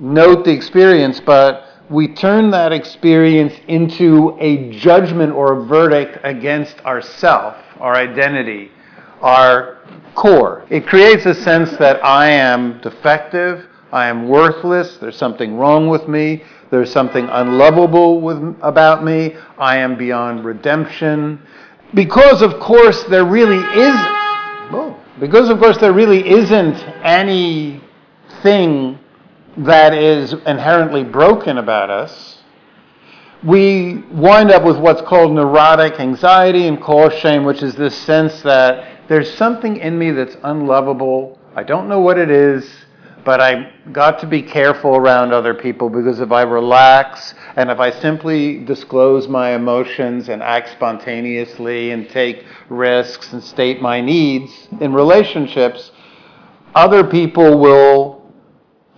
note 0.00 0.44
the 0.44 0.50
experience, 0.50 1.20
but 1.20 1.68
we 1.88 2.08
turn 2.08 2.50
that 2.50 2.72
experience 2.72 3.54
into 3.68 4.36
a 4.40 4.70
judgment 4.72 5.32
or 5.32 5.60
a 5.60 5.64
verdict 5.66 6.18
against 6.24 6.80
ourself, 6.80 7.56
our 7.78 7.94
identity, 7.94 8.72
our 9.20 9.78
core. 10.16 10.66
It 10.68 10.86
creates 10.86 11.26
a 11.26 11.34
sense 11.34 11.70
that 11.76 12.04
I 12.04 12.28
am 12.28 12.80
defective, 12.80 13.66
I 13.92 14.08
am 14.08 14.28
worthless, 14.28 14.96
there's 14.96 15.16
something 15.16 15.56
wrong 15.56 15.88
with 15.88 16.08
me, 16.08 16.42
there's 16.70 16.90
something 16.90 17.28
unlovable 17.28 18.20
with, 18.20 18.56
about 18.62 19.04
me, 19.04 19.36
I 19.58 19.76
am 19.76 19.96
beyond 19.96 20.44
redemption. 20.44 21.40
Because, 21.94 22.42
of 22.42 22.58
course, 22.58 23.04
there 23.04 23.26
really 23.26 23.58
is, 23.58 23.94
oh, 24.72 24.98
because, 25.20 25.50
of 25.50 25.58
course, 25.60 25.76
there 25.78 25.92
really 25.92 26.26
isn't 26.28 26.76
anything 28.44 28.98
that 29.56 29.94
is 29.94 30.32
inherently 30.46 31.04
broken 31.04 31.58
about 31.58 31.90
us, 31.90 32.38
we 33.44 33.98
wind 34.12 34.50
up 34.50 34.64
with 34.64 34.78
what's 34.78 35.02
called 35.02 35.32
neurotic 35.32 35.98
anxiety 36.00 36.66
and 36.66 36.80
core 36.80 37.10
shame, 37.10 37.44
which 37.44 37.62
is 37.62 37.74
this 37.74 37.96
sense 37.96 38.42
that 38.42 39.08
there's 39.08 39.32
something 39.34 39.76
in 39.76 39.98
me 39.98 40.10
that's 40.10 40.36
unlovable. 40.44 41.38
I 41.54 41.62
don't 41.62 41.88
know 41.88 42.00
what 42.00 42.18
it 42.18 42.30
is, 42.30 42.68
but 43.24 43.40
I 43.40 43.72
got 43.92 44.18
to 44.20 44.26
be 44.26 44.42
careful 44.42 44.96
around 44.96 45.32
other 45.32 45.54
people 45.54 45.90
because 45.90 46.20
if 46.20 46.32
I 46.32 46.42
relax 46.42 47.34
and 47.56 47.70
if 47.70 47.78
I 47.78 47.90
simply 47.90 48.64
disclose 48.64 49.28
my 49.28 49.54
emotions 49.54 50.28
and 50.28 50.42
act 50.42 50.70
spontaneously 50.70 51.90
and 51.90 52.08
take 52.08 52.44
risks 52.68 53.32
and 53.32 53.42
state 53.42 53.82
my 53.82 54.00
needs 54.00 54.68
in 54.80 54.92
relationships, 54.92 55.90
other 56.74 57.04
people 57.04 57.58
will 57.58 58.21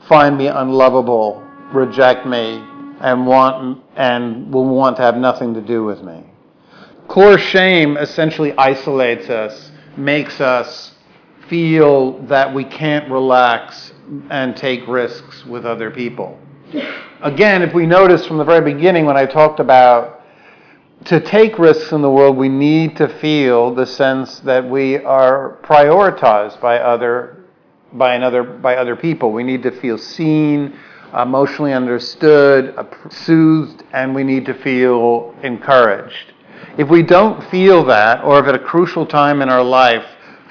find 0.09 0.37
me 0.37 0.47
unlovable, 0.47 1.43
reject 1.73 2.27
me, 2.27 2.63
and 3.01 3.27
want 3.27 3.83
and 3.97 4.53
will 4.53 4.67
want 4.67 4.97
to 4.97 5.03
have 5.03 5.17
nothing 5.17 5.55
to 5.55 5.61
do 5.61 5.85
with 5.85 6.03
me. 6.03 6.25
Core 7.09 7.39
shame 7.39 7.97
essentially 7.97 8.57
isolates 8.57 9.29
us, 9.29 9.71
makes 9.97 10.41
us 10.41 10.93
feel 11.49 12.19
that 12.27 12.55
we 12.55 12.65
can't 12.65 13.11
relax 13.11 13.93
and 14.31 14.57
take 14.57 14.87
risks 14.87 15.45
with 15.45 15.67
other 15.67 15.91
people. 15.91 16.39
Again, 17.23 17.63
if 17.63 17.75
we 17.75 17.87
notice 17.87 18.27
from 18.27 18.39
the 18.39 18.45
very 18.45 18.73
beginning 18.73 19.05
when 19.05 19.17
I 19.17 19.27
talked 19.27 19.61
about 19.61 20.23
to 21.07 21.21
take 21.21 21.59
risks 21.59 21.93
in 21.93 22.01
the 22.01 22.11
world, 22.11 22.37
we 22.37 22.49
need 22.49 22.97
to 22.97 23.09
feel 23.21 23.75
the 23.75 23.87
sense 23.87 24.41
that 24.41 24.69
we 24.69 24.99
are 24.99 25.59
prioritized 25.63 26.61
by 26.61 26.79
other 26.79 27.34
by 27.95 28.15
another 28.15 28.43
by 28.43 28.77
other 28.77 28.97
people. 28.97 29.33
We 29.33 29.45
need 29.45 29.63
to 29.63 29.71
feel 29.71 29.99
seen, 29.99 30.77
emotionally 31.19 31.73
understood, 31.73 32.75
soothed, 33.11 33.85
and 33.93 34.15
we 34.15 34.25
need 34.25 34.45
to 34.47 34.55
feel 34.55 35.35
encouraged. 35.43 36.33
If 36.77 36.89
we 36.89 37.03
don't 37.03 37.43
feel 37.51 37.85
that, 37.87 38.25
or 38.25 38.41
if 38.41 38.47
at 38.47 38.55
a 38.55 38.59
crucial 38.59 39.07
time 39.07 39.43
in 39.43 39.49
our 39.49 39.63
life, 39.63 40.05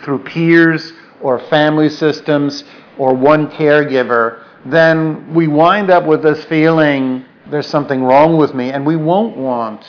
through 0.03 0.19
peers 0.19 0.93
or 1.21 1.39
family 1.49 1.89
systems 1.89 2.63
or 2.97 3.13
one 3.13 3.49
caregiver, 3.49 4.43
then 4.65 5.33
we 5.33 5.47
wind 5.47 5.89
up 5.89 6.05
with 6.05 6.23
this 6.23 6.43
feeling 6.45 7.25
there's 7.49 7.67
something 7.67 8.03
wrong 8.03 8.37
with 8.37 8.53
me, 8.53 8.71
and 8.71 8.85
we 8.85 8.95
won't 8.95 9.35
want 9.35 9.85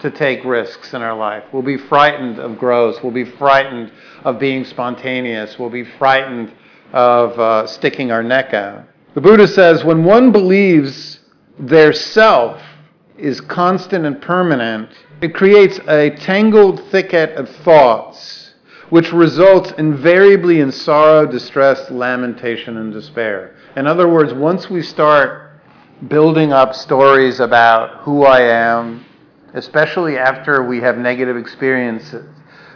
to 0.00 0.10
take 0.10 0.44
risks 0.44 0.94
in 0.94 1.00
our 1.00 1.16
life. 1.16 1.44
We'll 1.52 1.62
be 1.62 1.78
frightened 1.78 2.38
of 2.38 2.58
growth. 2.58 3.02
We'll 3.02 3.12
be 3.12 3.24
frightened 3.24 3.92
of 4.24 4.38
being 4.38 4.64
spontaneous. 4.64 5.58
We'll 5.58 5.70
be 5.70 5.84
frightened 5.84 6.52
of 6.92 7.38
uh, 7.38 7.66
sticking 7.66 8.10
our 8.10 8.22
neck 8.22 8.54
out. 8.54 8.84
The 9.14 9.20
Buddha 9.20 9.46
says 9.46 9.84
when 9.84 10.04
one 10.04 10.32
believes 10.32 11.20
their 11.58 11.92
self 11.92 12.62
is 13.18 13.40
constant 13.40 14.06
and 14.06 14.20
permanent, 14.20 14.90
it 15.20 15.34
creates 15.34 15.78
a 15.86 16.10
tangled 16.10 16.82
thicket 16.90 17.36
of 17.36 17.48
thoughts, 17.48 18.54
which 18.90 19.12
results 19.12 19.72
invariably 19.78 20.60
in 20.60 20.72
sorrow, 20.72 21.26
distress, 21.26 21.90
lamentation, 21.90 22.78
and 22.78 22.92
despair. 22.92 23.54
In 23.76 23.86
other 23.86 24.08
words, 24.08 24.34
once 24.34 24.68
we 24.68 24.82
start 24.82 25.60
building 26.08 26.52
up 26.52 26.74
stories 26.74 27.38
about 27.40 28.00
who 28.00 28.24
I 28.24 28.40
am, 28.40 29.04
especially 29.54 30.18
after 30.18 30.62
we 30.64 30.80
have 30.80 30.98
negative 30.98 31.36
experiences, 31.36 32.26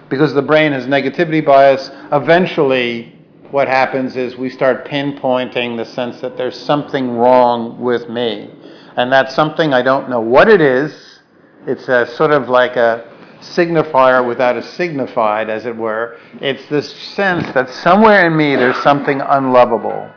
because 0.08 0.32
the 0.32 0.42
brain 0.42 0.72
has 0.72 0.86
negativity 0.86 1.44
bias, 1.44 1.90
eventually 2.12 3.15
what 3.50 3.68
happens 3.68 4.16
is 4.16 4.36
we 4.36 4.50
start 4.50 4.86
pinpointing 4.86 5.76
the 5.76 5.84
sense 5.84 6.20
that 6.20 6.36
there's 6.36 6.58
something 6.58 7.16
wrong 7.16 7.80
with 7.80 8.08
me. 8.08 8.50
And 8.96 9.12
that's 9.12 9.34
something 9.34 9.74
I 9.74 9.82
don't 9.82 10.08
know 10.08 10.20
what 10.20 10.48
it 10.48 10.60
is. 10.60 11.20
It's 11.66 11.88
a 11.88 12.06
sort 12.06 12.30
of 12.30 12.48
like 12.48 12.76
a 12.76 13.12
signifier 13.40 14.26
without 14.26 14.56
a 14.56 14.62
signified, 14.62 15.50
as 15.50 15.66
it 15.66 15.76
were. 15.76 16.18
It's 16.40 16.66
this 16.68 16.90
sense 17.14 17.46
that 17.54 17.68
somewhere 17.68 18.26
in 18.26 18.36
me 18.36 18.56
there's 18.56 18.82
something 18.82 19.20
unlovable. 19.20 20.10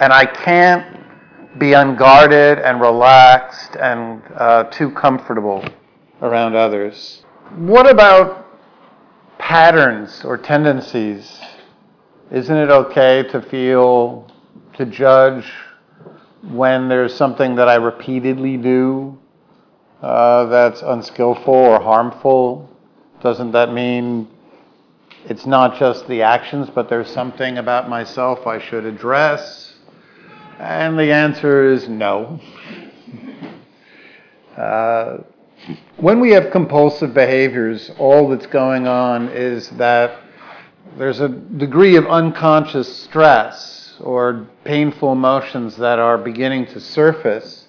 And 0.00 0.12
I 0.12 0.26
can't 0.26 0.98
be 1.58 1.72
unguarded 1.72 2.58
and 2.58 2.80
relaxed 2.80 3.76
and 3.76 4.22
uh, 4.36 4.64
too 4.64 4.90
comfortable 4.90 5.64
around 6.22 6.54
others. 6.54 7.22
What 7.56 7.88
about 7.88 8.46
patterns 9.38 10.24
or 10.24 10.36
tendencies 10.36 11.40
isn't 12.30 12.56
it 12.56 12.70
okay 12.70 13.22
to 13.30 13.40
feel, 13.40 14.30
to 14.74 14.84
judge 14.84 15.50
when 16.42 16.88
there's 16.88 17.14
something 17.14 17.54
that 17.56 17.68
I 17.68 17.76
repeatedly 17.76 18.58
do 18.58 19.18
uh, 20.02 20.44
that's 20.46 20.82
unskillful 20.82 21.54
or 21.54 21.80
harmful? 21.80 22.68
Doesn't 23.22 23.52
that 23.52 23.72
mean 23.72 24.28
it's 25.26 25.46
not 25.46 25.78
just 25.78 26.06
the 26.06 26.22
actions, 26.22 26.68
but 26.74 26.88
there's 26.88 27.10
something 27.10 27.58
about 27.58 27.88
myself 27.88 28.46
I 28.46 28.58
should 28.58 28.84
address? 28.84 29.74
And 30.58 30.98
the 30.98 31.12
answer 31.12 31.70
is 31.70 31.88
no. 31.88 32.40
Uh, 34.56 35.22
when 35.98 36.18
we 36.18 36.32
have 36.32 36.50
compulsive 36.50 37.14
behaviors, 37.14 37.92
all 37.96 38.28
that's 38.28 38.48
going 38.48 38.88
on 38.88 39.28
is 39.28 39.70
that 39.70 40.18
there's 40.96 41.20
a 41.20 41.28
degree 41.28 41.96
of 41.96 42.06
unconscious 42.06 43.02
stress 43.04 43.96
or 44.00 44.46
painful 44.64 45.12
emotions 45.12 45.76
that 45.76 45.98
are 45.98 46.16
beginning 46.16 46.66
to 46.66 46.80
surface. 46.80 47.66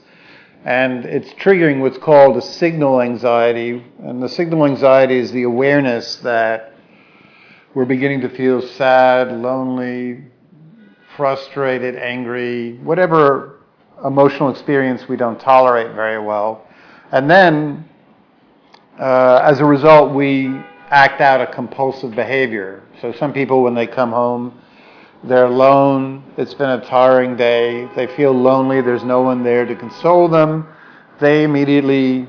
And 0.66 1.06
it's 1.06 1.30
triggering 1.34 1.80
what's 1.80 1.98
called 1.98 2.38
a 2.38 2.42
signal 2.42 3.02
anxiety. 3.02 3.84
And 4.04 4.22
the 4.22 4.30
signal 4.30 4.66
anxiety 4.66 5.18
is 5.18 5.32
the 5.32 5.44
awareness 5.44 6.18
that 6.18 6.74
we're 7.74 7.86
beginning 7.86 8.22
to 8.22 8.30
feel 8.30 8.62
sad, 8.62 9.32
lonely, 9.32 10.24
frustrated, 11.16 11.96
angry, 11.96 12.78
whatever 12.78 13.60
emotional 14.04 14.50
experience 14.50 15.08
we 15.08 15.18
don't 15.18 15.40
tolerate 15.40 15.94
very 15.94 16.20
well. 16.20 16.68
And 17.12 17.30
then, 17.30 17.88
uh, 19.00 19.42
as 19.44 19.60
a 19.60 19.66
result, 19.66 20.14
we 20.14 20.62
act 20.90 21.22
out 21.22 21.42
a 21.42 21.48
compulsive 21.48 22.12
behavior. 22.16 22.84
So 23.02 23.12
some 23.14 23.34
people, 23.34 23.64
when 23.64 23.76
they 23.76 23.88
come 23.88 24.12
home, 24.12 24.60
they're 25.24 25.46
alone. 25.46 26.24
It's 26.38 26.54
been 26.54 26.70
a 26.70 26.86
tiring 26.86 27.36
day. 27.36 27.90
They 27.96 28.08
feel 28.16 28.32
lonely. 28.32 28.82
There's 28.82 29.04
no 29.04 29.22
one 29.22 29.44
there 29.44 29.66
to 29.66 29.76
console 29.76 30.28
them. 30.28 30.68
They 31.20 31.44
immediately 31.44 32.28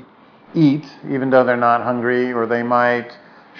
eat, 0.54 0.84
even 1.08 1.30
though 1.30 1.44
they're 1.44 1.56
not 1.56 1.82
hungry, 1.82 2.32
or 2.32 2.46
they 2.46 2.62
might 2.62 3.16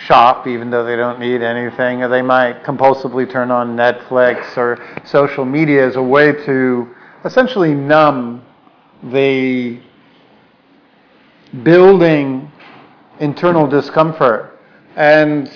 shop, 0.06 0.46
even 0.46 0.70
though 0.70 0.84
they 0.84 0.96
don't 0.96 1.20
need 1.20 1.42
anything, 1.42 2.02
or 2.02 2.08
they 2.08 2.22
might 2.22 2.64
compulsively 2.64 3.30
turn 3.30 3.50
on 3.50 3.76
Netflix 3.76 4.56
or 4.56 4.78
social 5.04 5.44
media 5.44 5.86
as 5.86 5.96
a 5.96 6.02
way 6.02 6.32
to 6.32 6.88
essentially 7.24 7.74
numb 7.74 8.42
the 9.04 9.80
building 11.62 12.50
internal 13.20 13.66
discomfort 13.66 14.59
and 14.96 15.50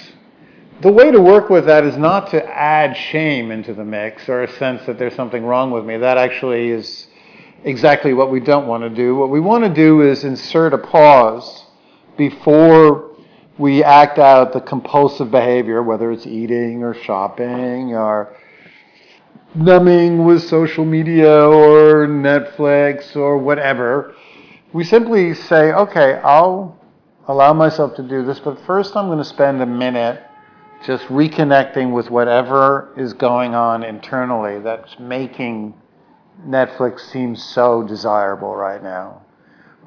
the 0.80 0.92
way 0.92 1.10
to 1.10 1.20
work 1.20 1.50
with 1.50 1.66
that 1.66 1.84
is 1.84 1.96
not 1.96 2.30
to 2.30 2.44
add 2.46 2.96
shame 2.96 3.50
into 3.50 3.74
the 3.74 3.84
mix 3.84 4.28
or 4.28 4.42
a 4.42 4.52
sense 4.58 4.84
that 4.86 4.98
there's 4.98 5.14
something 5.14 5.44
wrong 5.44 5.70
with 5.70 5.84
me. 5.84 5.96
That 5.96 6.18
actually 6.18 6.70
is 6.70 7.06
exactly 7.64 8.12
what 8.12 8.30
we 8.30 8.40
don't 8.40 8.66
want 8.66 8.82
to 8.82 8.90
do. 8.90 9.16
What 9.16 9.30
we 9.30 9.40
want 9.40 9.64
to 9.64 9.70
do 9.72 10.02
is 10.02 10.24
insert 10.24 10.74
a 10.74 10.78
pause 10.78 11.64
before 12.16 13.10
we 13.58 13.82
act 13.84 14.18
out 14.18 14.52
the 14.52 14.60
compulsive 14.60 15.30
behavior, 15.30 15.82
whether 15.82 16.10
it's 16.10 16.26
eating 16.26 16.82
or 16.82 16.94
shopping 16.94 17.94
or 17.94 18.36
numbing 19.54 20.24
with 20.24 20.42
social 20.42 20.84
media 20.84 21.48
or 21.48 22.06
Netflix 22.06 23.14
or 23.14 23.38
whatever. 23.38 24.14
We 24.72 24.82
simply 24.82 25.34
say, 25.34 25.72
okay, 25.72 26.20
I'll 26.24 26.76
allow 27.28 27.52
myself 27.52 27.94
to 27.96 28.02
do 28.02 28.24
this, 28.24 28.40
but 28.40 28.60
first 28.66 28.96
I'm 28.96 29.06
going 29.06 29.18
to 29.18 29.24
spend 29.24 29.62
a 29.62 29.66
minute 29.66 30.22
just 30.84 31.04
reconnecting 31.06 31.92
with 31.92 32.10
whatever 32.10 32.92
is 32.96 33.14
going 33.14 33.54
on 33.54 33.82
internally 33.82 34.60
that's 34.60 34.98
making 34.98 35.74
Netflix 36.46 37.00
seem 37.10 37.34
so 37.36 37.82
desirable 37.82 38.54
right 38.54 38.82
now? 38.82 39.22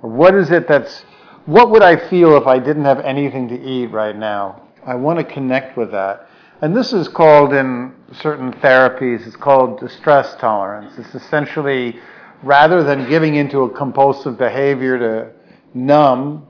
What 0.01 0.33
is 0.33 0.51
it 0.51 0.67
that's, 0.67 1.03
what 1.45 1.71
would 1.71 1.83
I 1.83 2.09
feel 2.09 2.37
if 2.37 2.47
I 2.47 2.59
didn't 2.59 2.85
have 2.85 2.99
anything 3.01 3.47
to 3.49 3.59
eat 3.59 3.87
right 3.87 4.15
now? 4.15 4.63
I 4.85 4.95
want 4.95 5.19
to 5.19 5.25
connect 5.25 5.77
with 5.77 5.91
that. 5.91 6.29
And 6.61 6.75
this 6.75 6.93
is 6.93 7.07
called 7.07 7.53
in 7.53 7.93
certain 8.13 8.51
therapies, 8.53 9.27
it's 9.27 9.35
called 9.35 9.79
distress 9.79 10.35
tolerance. 10.39 10.97
It's 10.97 11.13
essentially 11.13 11.99
rather 12.41 12.83
than 12.83 13.07
giving 13.09 13.35
into 13.35 13.61
a 13.61 13.69
compulsive 13.69 14.37
behavior 14.37 14.97
to 14.97 15.31
numb 15.73 16.47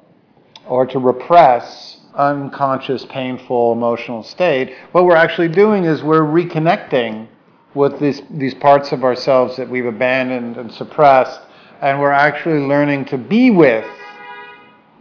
or 0.68 0.86
to 0.86 1.00
repress 1.00 1.98
unconscious, 2.16 3.06
painful, 3.06 3.74
emotional 3.74 4.24
state, 4.24 4.76
what 4.92 5.06
we're 5.06 5.16
actually 5.16 5.48
doing 5.48 5.84
is 5.86 6.02
we're 6.04 6.22
reconnecting 6.22 7.28
with 7.74 8.00
these, 8.00 8.22
these 8.32 8.56
parts 8.56 8.92
of 8.92 9.04
ourselves 9.04 9.56
that 9.58 9.70
we've 9.70 9.86
abandoned 9.86 10.58
and 10.58 10.72
suppressed, 10.72 11.40
and 11.82 12.00
we're 12.00 12.12
actually 12.12 12.60
learning 12.60 13.06
to 13.06 13.18
be 13.18 13.52
with 13.52 13.86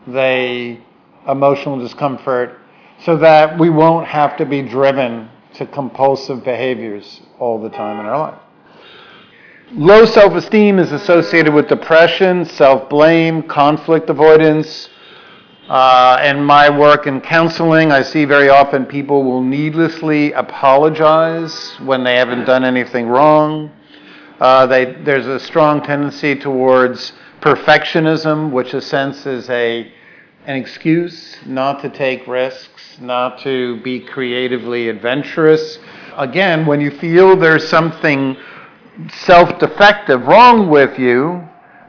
the 0.06 0.78
emotional 1.26 1.78
discomfort 1.78 2.58
so 3.04 3.16
that 3.16 3.58
we 3.58 3.70
won't 3.70 4.06
have 4.06 4.36
to 4.36 4.44
be 4.46 4.62
driven 4.62 5.28
to 5.54 5.66
compulsive 5.66 6.44
behaviors 6.44 7.22
all 7.38 7.60
the 7.60 7.70
time 7.70 7.98
in 7.98 8.06
our 8.06 8.18
life. 8.18 8.40
Low 9.72 10.04
self 10.04 10.34
esteem 10.34 10.78
is 10.78 10.92
associated 10.92 11.52
with 11.52 11.66
depression, 11.66 12.44
self 12.44 12.88
blame, 12.88 13.42
conflict 13.42 14.08
avoidance. 14.08 14.88
Uh, 15.68 16.22
in 16.22 16.44
my 16.44 16.70
work 16.70 17.08
in 17.08 17.20
counseling, 17.20 17.90
I 17.90 18.02
see 18.02 18.24
very 18.24 18.48
often 18.48 18.86
people 18.86 19.24
will 19.24 19.42
needlessly 19.42 20.30
apologize 20.30 21.74
when 21.80 22.04
they 22.04 22.14
haven't 22.14 22.44
done 22.44 22.64
anything 22.64 23.08
wrong. 23.08 23.72
Uh, 24.38 24.66
they, 24.66 24.92
there's 25.02 25.26
a 25.26 25.40
strong 25.40 25.82
tendency 25.82 26.36
towards 26.36 27.12
perfectionism, 27.40 28.52
which, 28.52 28.74
in 28.74 28.78
a 28.78 28.80
sense, 28.80 29.26
is 29.26 29.50
a, 29.50 29.90
an 30.46 30.56
excuse 30.56 31.36
not 31.44 31.80
to 31.82 31.88
take 31.90 32.28
risks, 32.28 32.98
not 33.00 33.40
to 33.40 33.80
be 33.82 33.98
creatively 33.98 34.88
adventurous. 34.88 35.80
Again, 36.16 36.64
when 36.64 36.80
you 36.80 36.92
feel 36.92 37.36
there's 37.36 37.66
something 37.68 38.36
self 39.12 39.58
defective 39.58 40.28
wrong 40.28 40.68
with 40.68 40.96
you, 40.96 41.42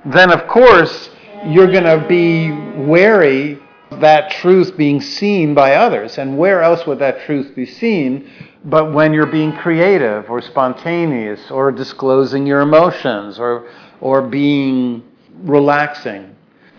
then 0.03 0.31
of 0.31 0.47
course 0.47 1.11
you're 1.45 1.71
going 1.71 1.83
to 1.83 2.03
be 2.07 2.51
wary 2.83 3.59
that 3.91 4.31
truth 4.31 4.75
being 4.77 5.01
seen 5.01 5.53
by 5.53 5.75
others. 5.75 6.17
And 6.17 6.37
where 6.37 6.61
else 6.61 6.85
would 6.85 6.99
that 6.99 7.21
truth 7.21 7.55
be 7.55 7.65
seen 7.65 8.29
but 8.65 8.93
when 8.93 9.13
you're 9.13 9.25
being 9.25 9.53
creative 9.53 10.29
or 10.29 10.41
spontaneous 10.41 11.51
or 11.51 11.71
disclosing 11.71 12.45
your 12.45 12.61
emotions 12.61 13.39
or, 13.39 13.69
or 14.01 14.21
being 14.21 15.03
relaxing? 15.43 16.35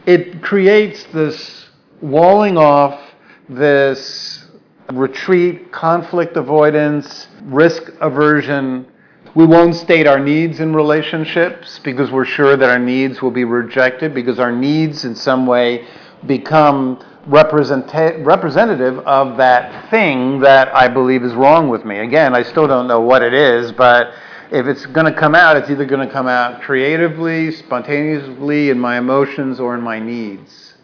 It 0.06 0.42
creates 0.42 1.04
this 1.04 1.66
walling 2.00 2.56
off, 2.56 3.00
this 3.48 4.44
retreat, 4.92 5.72
conflict 5.72 6.36
avoidance, 6.36 7.28
risk 7.44 7.90
aversion 8.00 8.86
we 9.34 9.46
won't 9.46 9.76
state 9.76 10.06
our 10.06 10.18
needs 10.18 10.58
in 10.58 10.74
relationships 10.74 11.78
because 11.84 12.10
we're 12.10 12.24
sure 12.24 12.56
that 12.56 12.68
our 12.68 12.78
needs 12.78 13.22
will 13.22 13.30
be 13.30 13.44
rejected 13.44 14.14
because 14.14 14.38
our 14.38 14.50
needs 14.50 15.04
in 15.04 15.14
some 15.14 15.46
way 15.46 15.86
become 16.26 17.04
representative 17.26 18.98
of 19.00 19.36
that 19.36 19.90
thing 19.90 20.40
that 20.40 20.74
I 20.74 20.88
believe 20.88 21.22
is 21.22 21.34
wrong 21.34 21.68
with 21.68 21.84
me. 21.84 21.98
Again, 21.98 22.34
I 22.34 22.42
still 22.42 22.66
don't 22.66 22.88
know 22.88 23.00
what 23.00 23.22
it 23.22 23.34
is, 23.34 23.72
but 23.72 24.14
if 24.50 24.66
it's 24.66 24.86
going 24.86 25.12
to 25.12 25.18
come 25.18 25.34
out, 25.34 25.56
it's 25.56 25.68
either 25.70 25.84
going 25.84 26.06
to 26.06 26.12
come 26.12 26.26
out 26.26 26.62
creatively, 26.62 27.52
spontaneously, 27.52 28.70
in 28.70 28.78
my 28.78 28.96
emotions, 28.96 29.60
or 29.60 29.74
in 29.74 29.82
my 29.82 29.98
needs 29.98 30.74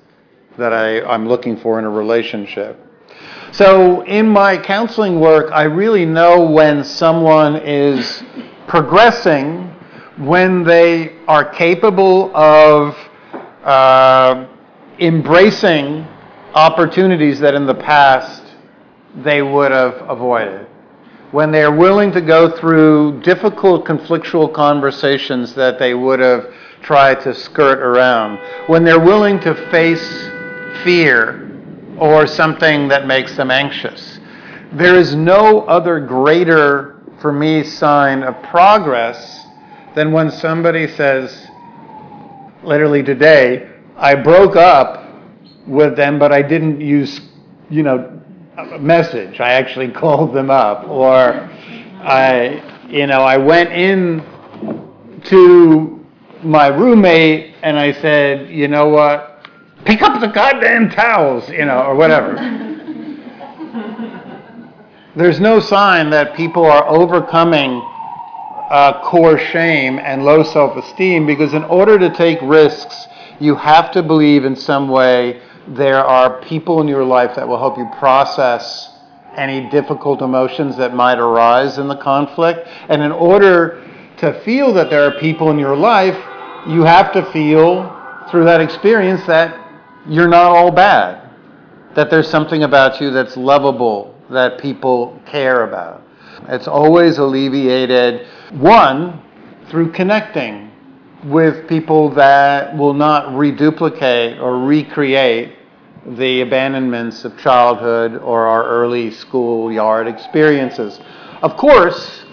that 0.59 0.73
I, 0.73 1.03
I'm 1.03 1.27
looking 1.27 1.57
for 1.57 1.79
in 1.79 1.85
a 1.85 1.91
relationship. 1.91 2.79
So 3.53 4.03
in 4.03 4.29
my 4.29 4.59
counseling 4.59 5.19
work, 5.21 5.51
I 5.53 5.63
really 5.63 6.05
know 6.05 6.45
when 6.45 6.85
someone 6.85 7.57
is 7.57 8.23
progressing, 8.67 9.69
when 10.19 10.63
they 10.63 11.17
are 11.27 11.45
capable 11.45 12.35
of 12.37 12.97
uh, 13.65 14.47
embracing 14.99 16.07
opportunities 16.55 17.41
that 17.41 17.55
in 17.55 17.67
the 17.67 17.75
past 17.75 18.43
they 19.17 19.43
would 19.43 19.73
have 19.73 19.95
avoided. 20.09 20.67
When 21.33 21.51
they're 21.51 21.73
willing 21.73 22.13
to 22.13 22.21
go 22.21 22.57
through 22.57 23.21
difficult 23.23 23.85
conflictual 23.85 24.53
conversations 24.53 25.55
that 25.55 25.79
they 25.79 25.95
would 25.95 26.21
have 26.21 26.53
tried 26.83 27.21
to 27.23 27.35
skirt 27.35 27.79
around. 27.81 28.39
When 28.69 28.85
they're 28.85 29.01
willing 29.01 29.41
to 29.41 29.55
face 29.71 30.07
fear 30.85 31.51
or 31.99 32.27
something 32.27 32.89
that 32.89 33.07
makes 33.07 33.37
them 33.37 33.51
anxious. 33.51 34.21
There 34.73 34.97
is 34.97 35.15
no 35.15 35.63
other 35.63 36.01
greater, 36.01 37.03
for 37.21 37.33
me, 37.33 37.63
sign 37.65 38.23
of 38.23 38.41
progress 38.45 39.47
than 39.95 40.13
when 40.13 40.31
somebody 40.31 40.89
says, 40.89 41.49
literally 42.63 43.03
today, 43.03 43.71
I 43.97 44.15
broke 44.15 44.57
up 44.57 45.05
with 45.67 45.97
them, 45.97 46.19
but 46.19 46.33
I 46.33 46.43
didn't 46.43 46.81
use, 46.81 47.21
you 47.71 47.83
know, 47.83 48.21
a 48.57 48.79
message. 48.79 49.41
I 49.41 49.53
actually 49.53 49.91
called 49.93 50.35
them 50.35 50.51
up. 50.51 50.89
Or 50.89 51.51
I, 52.03 52.87
you 52.89 53.07
know, 53.07 53.23
I 53.23 53.37
went 53.37 53.73
in 53.73 54.23
to 55.25 56.05
my 56.43 56.69
roommate 56.69 57.55
and 57.63 57.79
I 57.79 57.93
said, 57.93 58.51
you 58.51 58.69
know 58.69 58.89
what? 58.89 59.35
pick 59.85 60.03
up 60.03 60.21
the 60.21 60.29
goddamn 60.29 60.91
towels, 60.91 61.49
you 61.49 61.65
know, 61.65 61.83
or 61.83 61.95
whatever. 61.95 62.35
There's 65.17 65.41
no 65.41 65.61
sign 65.61 66.11
that 66.11 66.35
people 66.35 66.65
are 66.65 66.89
overcoming 66.89 67.81
uh, 68.71 69.01
core 69.05 69.39
shame 69.39 69.99
and 69.99 70.25
low 70.25 70.43
self 70.43 70.77
esteem 70.77 71.27
because, 71.27 71.55
in 71.55 71.63
order 71.65 71.99
to 71.99 72.11
take 72.15 72.39
risks, 72.43 73.07
you 73.41 73.55
have 73.57 73.91
to 73.93 74.03
believe 74.03 74.45
in 74.45 74.57
some 74.57 74.89
way 74.89 75.41
there 75.69 76.05
are 76.05 76.41
people 76.43 76.81
in 76.81 76.89
your 76.89 77.05
life 77.05 77.35
that 77.37 77.47
will 77.49 77.59
help 77.59 77.79
you 77.79 77.89
process 77.99 78.91
any 79.37 79.69
difficult 79.71 80.23
emotions 80.23 80.77
that 80.77 80.95
might 80.95 81.19
arise 81.19 81.79
in 81.79 81.89
the 81.89 81.97
conflict. 81.97 82.69
And 82.89 83.03
in 83.03 83.13
order 83.13 83.83
to 84.19 84.41
feel 84.45 84.73
that 84.75 84.91
there 84.91 85.05
are 85.05 85.19
people 85.19 85.51
in 85.51 85.59
your 85.59 85.77
life, 85.77 86.17
you 86.69 86.83
have 86.83 87.13
to 87.13 87.31
feel 87.33 87.91
through 88.31 88.45
that 88.45 88.61
experience 88.61 89.27
that 89.27 89.61
you're 90.07 90.29
not 90.29 90.55
all 90.55 90.71
bad, 90.71 91.31
that 91.95 92.11
there's 92.11 92.29
something 92.29 92.63
about 92.63 93.01
you 93.01 93.11
that's 93.11 93.37
lovable, 93.37 94.15
that 94.31 94.61
people 94.61 95.21
care 95.27 95.65
about. 95.65 96.03
It's 96.49 96.69
always 96.69 97.19
alleviated, 97.19 98.27
one, 98.53 99.23
through 99.69 99.93
connecting 99.93 100.71
with 101.25 101.67
people 101.69 102.11
that 102.11 102.77
will 102.77 102.95
not 102.95 103.35
reduplicate 103.35 104.39
or 104.39 104.59
recreate 104.59 105.57
the 106.07 106.43
abandonments 106.43 107.25
of 107.25 107.37
childhood 107.39 108.17
or 108.17 108.47
our 108.47 108.65
early 108.65 109.11
schoolyard 109.11 110.07
experiences. 110.07 111.01
Of 111.41 111.57
course, 111.57 112.25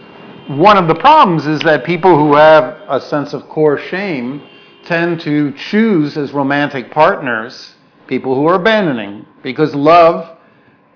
one 0.47 0.77
of 0.77 0.87
the 0.87 0.95
problems 0.95 1.47
is 1.47 1.61
that 1.61 1.85
people 1.85 2.17
who 2.17 2.35
have 2.35 2.81
a 2.89 2.99
sense 2.99 3.33
of 3.33 3.47
core 3.47 3.77
shame 3.77 4.41
tend 4.83 5.21
to 5.21 5.53
choose 5.53 6.17
as 6.17 6.33
romantic 6.33 6.91
partners 6.91 7.75
people 8.07 8.35
who 8.35 8.45
are 8.47 8.55
abandoning 8.55 9.25
because 9.41 9.73
love 9.73 10.37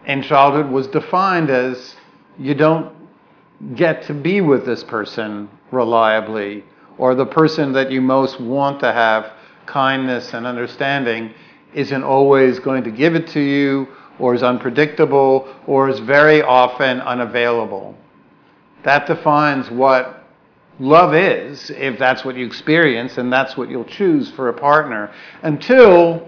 in 0.05 0.21
childhood 0.21 0.69
was 0.69 0.87
defined 0.87 1.49
as 1.49 1.95
you 2.37 2.53
don't 2.53 2.93
get 3.75 4.03
to 4.03 4.13
be 4.13 4.41
with 4.41 4.65
this 4.65 4.83
person 4.83 5.49
reliably 5.71 6.63
or 6.97 7.15
the 7.15 7.25
person 7.25 7.73
that 7.73 7.91
you 7.91 8.01
most 8.01 8.39
want 8.39 8.79
to 8.79 8.91
have 8.91 9.33
kindness 9.65 10.33
and 10.33 10.45
understanding 10.45 11.33
isn't 11.73 12.03
always 12.03 12.59
going 12.59 12.83
to 12.83 12.91
give 12.91 13.15
it 13.15 13.27
to 13.27 13.39
you 13.39 13.87
or 14.19 14.33
is 14.33 14.43
unpredictable 14.43 15.53
or 15.67 15.89
is 15.89 15.99
very 15.99 16.41
often 16.41 17.01
unavailable. 17.01 17.95
That 18.83 19.07
defines 19.07 19.69
what 19.69 20.23
love 20.79 21.13
is 21.13 21.69
if 21.71 21.97
that's 21.97 22.25
what 22.25 22.35
you 22.35 22.45
experience 22.45 23.17
and 23.17 23.31
that's 23.31 23.55
what 23.55 23.69
you'll 23.69 23.85
choose 23.85 24.29
for 24.31 24.49
a 24.49 24.53
partner 24.53 25.11
until 25.41 26.27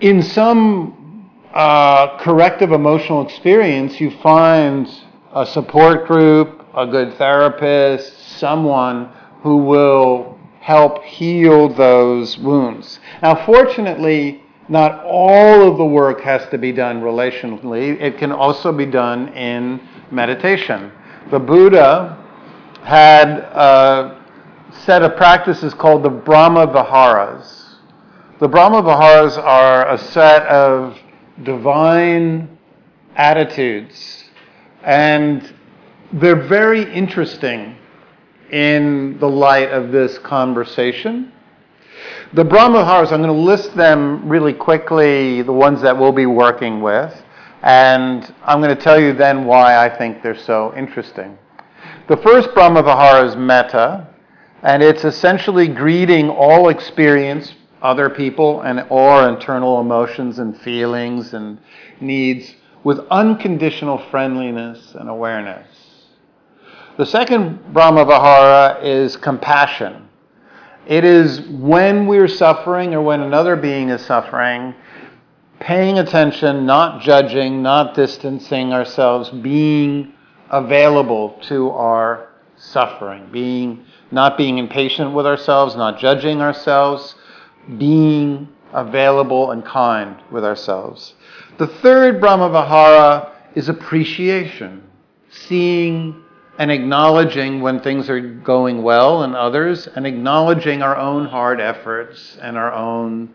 in 0.00 0.22
some 0.22 1.30
uh, 1.52 2.16
corrective 2.18 2.72
emotional 2.72 3.26
experience 3.26 4.00
you 4.00 4.10
find 4.22 4.88
a 5.34 5.44
support 5.44 6.06
group 6.06 6.64
a 6.74 6.86
good 6.86 7.12
therapist 7.18 8.38
someone 8.38 9.12
who 9.42 9.56
will 9.58 10.38
help 10.60 11.02
heal 11.02 11.68
those 11.68 12.38
wounds. 12.38 13.00
Now 13.22 13.44
fortunately 13.46 14.42
not 14.68 15.02
all 15.04 15.68
of 15.68 15.78
the 15.78 15.84
work 15.84 16.20
has 16.20 16.48
to 16.50 16.58
be 16.58 16.70
done 16.70 17.00
relationally. 17.00 18.00
It 18.00 18.18
can 18.18 18.30
also 18.30 18.70
be 18.70 18.86
done 18.86 19.28
in 19.34 19.80
meditation. 20.12 20.92
The 21.30 21.40
buddha 21.40 22.16
had 22.82 23.40
uh, 23.52 24.20
set 24.84 25.02
of 25.02 25.16
practices 25.16 25.74
called 25.74 26.04
the 26.04 26.10
Brahma 26.10 26.68
Viharas. 26.68 27.78
The 28.38 28.48
Brahma 28.48 28.82
Viharas 28.82 29.36
are 29.36 29.92
a 29.92 29.98
set 29.98 30.44
of 30.46 30.96
divine 31.42 32.56
attitudes, 33.16 34.24
and 34.84 35.52
they're 36.12 36.46
very 36.46 36.90
interesting 36.92 37.76
in 38.50 39.18
the 39.18 39.28
light 39.28 39.70
of 39.70 39.92
this 39.92 40.18
conversation. 40.18 41.32
The 42.32 42.44
Brahma 42.44 42.84
Viharas, 42.84 43.12
I'm 43.12 43.22
going 43.22 43.34
to 43.34 43.42
list 43.42 43.76
them 43.76 44.28
really 44.28 44.52
quickly, 44.52 45.42
the 45.42 45.52
ones 45.52 45.82
that 45.82 45.98
we'll 45.98 46.12
be 46.12 46.26
working 46.26 46.80
with, 46.80 47.12
and 47.62 48.32
I'm 48.44 48.60
going 48.60 48.74
to 48.74 48.82
tell 48.82 49.00
you 49.00 49.12
then 49.12 49.44
why 49.44 49.84
I 49.84 49.96
think 49.96 50.22
they're 50.22 50.38
so 50.38 50.72
interesting. 50.76 51.36
The 52.08 52.16
first 52.18 52.54
Brahma 52.54 52.82
Vihara 52.82 53.28
is 53.28 53.36
metta, 53.36 54.08
and 54.62 54.82
it's 54.82 55.04
essentially 55.04 55.68
greeting 55.68 56.28
all 56.28 56.68
experience, 56.68 57.54
other 57.82 58.10
people, 58.10 58.62
and 58.62 58.80
our 58.90 59.28
internal 59.28 59.80
emotions 59.80 60.38
and 60.38 60.56
feelings 60.60 61.34
and 61.34 61.58
needs 62.00 62.54
with 62.84 62.98
unconditional 63.10 63.98
friendliness 64.10 64.94
and 64.94 65.08
awareness. 65.08 65.66
The 67.00 67.06
second 67.06 67.72
Brahma 67.72 68.04
Vihara 68.04 68.78
is 68.82 69.16
compassion. 69.16 70.06
It 70.86 71.02
is 71.02 71.40
when 71.40 72.06
we're 72.06 72.28
suffering 72.28 72.92
or 72.92 73.00
when 73.00 73.22
another 73.22 73.56
being 73.56 73.88
is 73.88 74.04
suffering, 74.04 74.74
paying 75.60 75.98
attention, 75.98 76.66
not 76.66 77.00
judging, 77.00 77.62
not 77.62 77.94
distancing 77.94 78.74
ourselves, 78.74 79.30
being 79.30 80.12
available 80.50 81.38
to 81.44 81.70
our 81.70 82.28
suffering, 82.58 83.30
being 83.32 83.82
not 84.10 84.36
being 84.36 84.58
impatient 84.58 85.14
with 85.14 85.24
ourselves, 85.24 85.74
not 85.76 85.98
judging 85.98 86.42
ourselves, 86.42 87.14
being 87.78 88.46
available 88.74 89.52
and 89.52 89.64
kind 89.64 90.16
with 90.30 90.44
ourselves. 90.44 91.14
The 91.56 91.66
third 91.66 92.20
Brahmavihara 92.20 93.30
is 93.54 93.70
appreciation, 93.70 94.82
seeing 95.30 96.24
and 96.60 96.70
acknowledging 96.70 97.62
when 97.62 97.80
things 97.80 98.10
are 98.10 98.20
going 98.20 98.82
well 98.82 99.22
and 99.22 99.34
others, 99.34 99.86
and 99.86 100.06
acknowledging 100.06 100.82
our 100.82 100.94
own 100.94 101.24
hard 101.24 101.58
efforts 101.58 102.36
and 102.42 102.54
our 102.54 102.70
own 102.74 103.32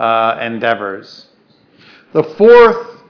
uh, 0.00 0.36
endeavors. 0.42 1.28
The 2.12 2.24
fourth 2.24 3.00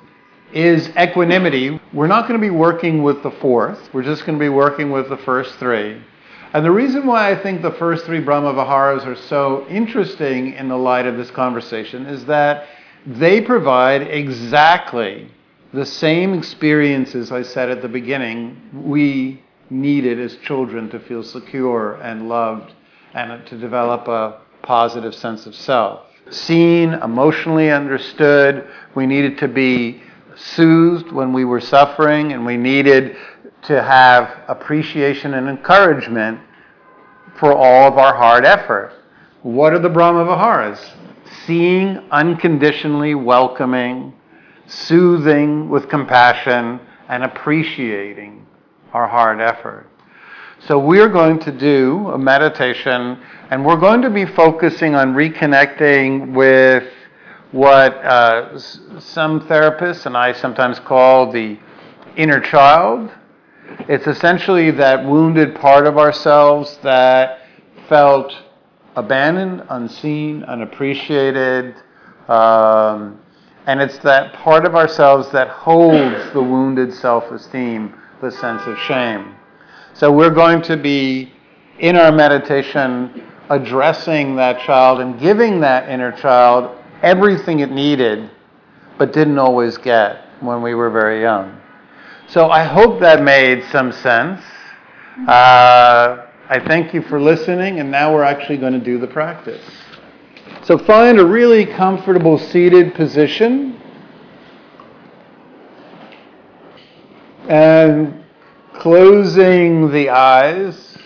is 0.52 0.90
equanimity. 0.90 1.80
We're 1.94 2.08
not 2.08 2.28
going 2.28 2.38
to 2.38 2.46
be 2.46 2.54
working 2.54 3.02
with 3.02 3.22
the 3.22 3.30
fourth, 3.30 3.88
we're 3.94 4.02
just 4.02 4.26
going 4.26 4.38
to 4.38 4.42
be 4.42 4.50
working 4.50 4.90
with 4.90 5.08
the 5.08 5.16
first 5.16 5.54
three. 5.54 5.98
And 6.52 6.62
the 6.62 6.70
reason 6.70 7.06
why 7.06 7.30
I 7.30 7.42
think 7.42 7.62
the 7.62 7.72
first 7.72 8.04
three 8.04 8.20
Brahma 8.20 8.52
Viharas 8.52 9.06
are 9.06 9.16
so 9.16 9.66
interesting 9.68 10.52
in 10.52 10.68
the 10.68 10.76
light 10.76 11.06
of 11.06 11.16
this 11.16 11.30
conversation 11.30 12.04
is 12.04 12.26
that 12.26 12.66
they 13.06 13.40
provide 13.40 14.02
exactly 14.02 15.30
the 15.72 15.84
same 15.84 16.34
experiences 16.34 17.30
I 17.30 17.42
said 17.42 17.68
at 17.70 17.82
the 17.82 17.88
beginning 17.88 18.58
we 18.72 19.42
needed 19.70 20.18
as 20.18 20.36
children 20.36 20.88
to 20.90 21.00
feel 21.00 21.22
secure 21.22 21.94
and 21.96 22.28
loved 22.28 22.72
and 23.14 23.46
to 23.46 23.58
develop 23.58 24.08
a 24.08 24.40
positive 24.62 25.14
sense 25.14 25.46
of 25.46 25.54
self. 25.54 26.06
Seen, 26.30 26.94
emotionally 26.94 27.70
understood, 27.70 28.66
we 28.94 29.06
needed 29.06 29.38
to 29.38 29.48
be 29.48 30.02
soothed 30.36 31.10
when 31.10 31.32
we 31.32 31.44
were 31.44 31.60
suffering, 31.60 32.32
and 32.32 32.44
we 32.44 32.56
needed 32.56 33.16
to 33.62 33.82
have 33.82 34.44
appreciation 34.46 35.34
and 35.34 35.48
encouragement 35.48 36.38
for 37.38 37.52
all 37.52 37.88
of 37.88 37.98
our 37.98 38.14
hard 38.14 38.44
effort. 38.44 38.92
What 39.42 39.72
are 39.72 39.78
the 39.78 39.88
Brahma 39.88 40.24
Viharas? 40.24 40.80
Seeing, 41.46 41.98
unconditionally 42.10 43.14
welcoming, 43.14 44.12
soothing 44.68 45.68
with 45.68 45.88
compassion, 45.88 46.80
and 47.08 47.24
appreciating 47.24 48.46
our 48.92 49.08
hard 49.08 49.40
effort. 49.40 49.86
So, 50.66 50.78
we're 50.78 51.08
going 51.08 51.38
to 51.40 51.52
do 51.52 52.08
a 52.10 52.18
meditation, 52.18 53.18
and 53.50 53.64
we're 53.64 53.76
going 53.76 54.02
to 54.02 54.10
be 54.10 54.26
focusing 54.26 54.94
on 54.94 55.14
reconnecting 55.14 56.34
with 56.34 56.84
what 57.52 57.94
uh, 58.04 58.58
some 58.58 59.40
therapists 59.42 60.04
and 60.04 60.16
I 60.16 60.32
sometimes 60.32 60.78
call 60.80 61.32
the 61.32 61.58
inner 62.16 62.40
child. 62.40 63.10
It's 63.88 64.06
essentially 64.06 64.70
that 64.72 65.04
wounded 65.04 65.54
part 65.54 65.86
of 65.86 65.96
ourselves 65.96 66.78
that 66.82 67.40
felt 67.88 68.34
abandoned, 68.96 69.62
unseen, 69.70 70.42
unappreciated. 70.42 71.74
Um, 72.28 73.20
and 73.68 73.82
it's 73.82 73.98
that 73.98 74.32
part 74.32 74.64
of 74.64 74.74
ourselves 74.74 75.30
that 75.30 75.46
holds 75.48 76.32
the 76.32 76.42
wounded 76.42 76.90
self 76.90 77.30
esteem, 77.30 77.94
the 78.22 78.32
sense 78.32 78.62
of 78.66 78.78
shame. 78.78 79.36
So 79.92 80.10
we're 80.10 80.32
going 80.32 80.62
to 80.62 80.76
be, 80.78 81.34
in 81.78 81.94
our 81.94 82.10
meditation, 82.10 83.30
addressing 83.50 84.36
that 84.36 84.64
child 84.64 85.00
and 85.00 85.20
giving 85.20 85.60
that 85.60 85.86
inner 85.90 86.12
child 86.12 86.82
everything 87.02 87.60
it 87.60 87.70
needed, 87.70 88.30
but 88.96 89.12
didn't 89.12 89.38
always 89.38 89.76
get 89.76 90.24
when 90.40 90.62
we 90.62 90.74
were 90.74 90.88
very 90.88 91.20
young. 91.20 91.60
So 92.26 92.48
I 92.48 92.64
hope 92.64 93.00
that 93.00 93.22
made 93.22 93.64
some 93.70 93.92
sense. 93.92 94.40
Uh, 95.26 96.24
I 96.48 96.58
thank 96.66 96.94
you 96.94 97.02
for 97.02 97.20
listening, 97.20 97.80
and 97.80 97.90
now 97.90 98.14
we're 98.14 98.22
actually 98.22 98.56
going 98.56 98.72
to 98.72 98.80
do 98.80 98.98
the 98.98 99.08
practice. 99.08 99.62
So 100.68 100.76
find 100.76 101.18
a 101.18 101.24
really 101.24 101.64
comfortable 101.64 102.36
seated 102.36 102.94
position. 102.94 103.80
And 107.48 108.22
closing 108.74 109.90
the 109.90 110.10
eyes 110.10 110.98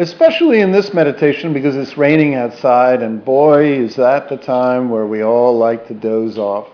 especially 0.00 0.60
in 0.60 0.72
this 0.72 0.92
meditation 0.92 1.52
because 1.52 1.76
it's 1.76 1.96
raining 1.96 2.34
outside, 2.34 3.00
and 3.00 3.24
boy, 3.24 3.64
is 3.64 3.94
that 3.94 4.28
the 4.28 4.36
time 4.36 4.90
where 4.90 5.06
we 5.06 5.22
all 5.22 5.56
like 5.56 5.86
to 5.86 5.94
doze 5.94 6.36
off. 6.36 6.66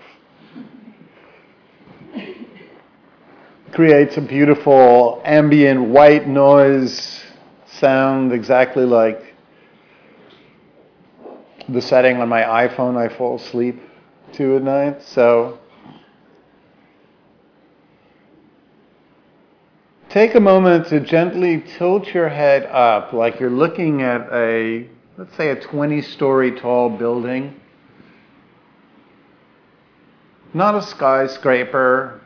Creates 3.73 4.17
a 4.17 4.23
beautiful 4.23 5.21
ambient 5.27 5.83
white 5.83 6.27
noise 6.27 7.23
sound, 7.67 8.33
exactly 8.33 8.87
like 8.87 9.34
the 11.69 11.81
setting 11.81 12.19
on 12.19 12.29
my 12.29 12.43
iPhone 12.43 12.97
I 12.97 13.15
fall 13.15 13.37
asleep 13.37 13.81
to 14.35 14.57
at 14.57 14.63
night. 14.63 15.03
So 15.03 15.59
Take 20.15 20.37
a 20.37 20.41
moment 20.41 20.87
to 20.91 21.01
gently 21.01 21.61
tilt 21.77 22.15
your 22.15 22.29
head 22.29 22.67
up 22.67 23.13
like 23.13 23.41
you're 23.41 23.51
looking 23.51 24.01
at 24.01 24.29
a, 24.33 24.89
let's 25.19 25.37
say, 25.37 25.51
a 25.51 25.61
20 25.61 26.03
story 26.03 26.53
tall 26.53 26.89
building. 26.89 27.61
Not 30.55 30.77
a 30.77 30.83
skyscraper, 30.83 32.21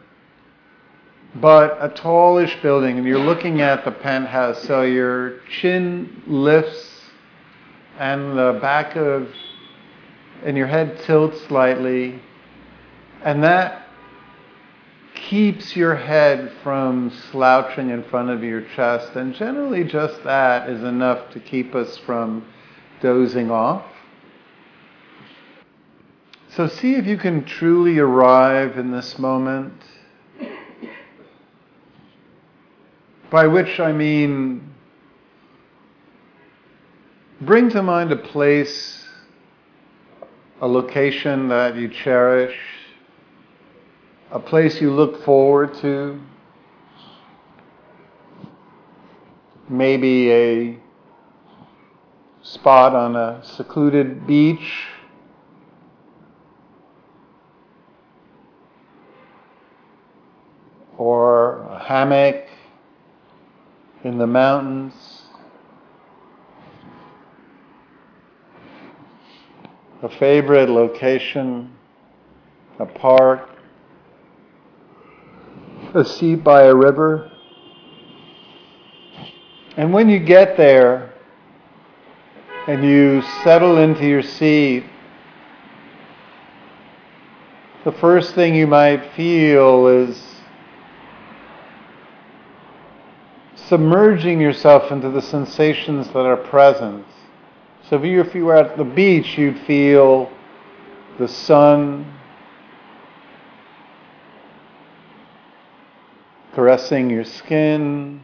but 1.37 1.79
a 1.81 1.89
tallish 1.89 2.61
building, 2.61 2.99
and 2.99 3.07
you're 3.07 3.19
looking 3.19 3.63
at 3.63 3.87
the 3.87 3.91
penthouse, 3.91 4.63
so 4.65 4.83
your 4.83 5.39
chin 5.49 6.25
lifts 6.27 6.88
and 7.99 8.39
the 8.39 8.59
back 8.61 8.97
of, 8.97 9.29
and 10.45 10.57
your 10.57 10.67
head 10.67 11.01
tilts 11.01 11.41
slightly, 11.47 12.21
and 13.25 13.43
that 13.43 13.89
keeps 15.15 15.75
your 15.75 15.97
head 15.97 16.53
from 16.63 17.11
slouching 17.31 17.91
in 17.91 18.05
front 18.05 18.31
of 18.31 18.43
your 18.43 18.63
chest, 18.77 19.17
and 19.17 19.35
generally 19.35 19.85
just 19.85 20.23
that 20.25 20.71
is 20.71 20.83
enough 20.83 21.31
to 21.33 21.41
keep 21.41 21.75
us 21.75 21.99
from 21.99 22.47
dozing 23.01 23.51
off. 23.51 23.85
So 26.51 26.67
see 26.67 26.95
if 26.95 27.07
you 27.07 27.19
can 27.19 27.45
truly 27.45 27.99
arrive 27.99 28.79
in 28.79 28.91
this 28.91 29.19
moment. 29.19 29.75
By 33.31 33.47
which 33.47 33.79
I 33.79 33.93
mean, 33.93 34.68
bring 37.41 37.71
to 37.71 37.83
mind 37.83 38.11
a 38.11 38.17
place, 38.17 39.05
a 40.61 40.67
location 40.67 41.49
that 41.49 41.77
you 41.77 41.89
cherish, 41.89 42.57
a 44.31 44.41
place 44.41 44.81
you 44.81 44.93
look 44.93 45.25
forward 45.25 45.73
to, 45.75 46.21
maybe 49.69 50.33
a 50.33 50.79
spot 52.43 52.95
on 52.95 53.15
a 53.15 53.41
secluded 53.45 54.27
beach. 54.27 54.85
Or 60.97 61.63
a 61.63 61.79
hammock 61.79 62.49
in 64.03 64.19
the 64.19 64.27
mountains, 64.27 65.08
a 70.03 70.09
favorite 70.09 70.71
location, 70.71 71.73
a 72.79 72.87
park, 72.87 73.51
a 75.95 76.05
seat 76.05 76.45
by 76.45 76.65
a 76.65 76.75
river. 76.75 77.33
And 79.77 79.93
when 79.93 80.09
you 80.09 80.19
get 80.19 80.57
there 80.57 81.15
and 82.67 82.85
you 82.85 83.23
settle 83.43 83.79
into 83.79 84.07
your 84.07 84.23
seat, 84.23 84.85
the 87.85 87.93
first 87.93 88.35
thing 88.35 88.55
you 88.55 88.67
might 88.67 89.13
feel 89.15 89.87
is 89.87 90.23
submerging 93.55 94.41
yourself 94.41 94.93
into 94.93 95.11
the 95.11 95.23
sensations 95.23 96.07
that 96.09 96.25
are 96.27 96.37
present. 96.37 97.05
So 97.89 97.97
if 97.97 98.35
you, 98.35 98.45
were 98.45 98.57
at 98.57 98.77
the 98.77 98.85
beach, 98.85 99.39
you'd 99.39 99.59
feel 99.61 100.31
the 101.19 101.27
sun 101.27 102.19
caressing 106.55 107.09
your 107.09 107.25
skin, 107.25 108.21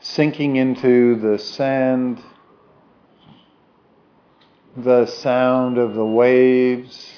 sinking 0.00 0.56
into 0.56 1.16
the 1.16 1.38
sand, 1.38 2.22
the 4.76 5.04
sound 5.04 5.76
of 5.76 5.94
the 5.94 6.06
waves 6.06 7.10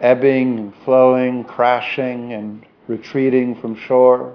ebbing 0.00 0.58
and 0.58 0.74
flowing, 0.84 1.44
crashing 1.44 2.32
and 2.32 2.64
retreating 2.86 3.54
from 3.54 3.74
shore. 3.74 4.34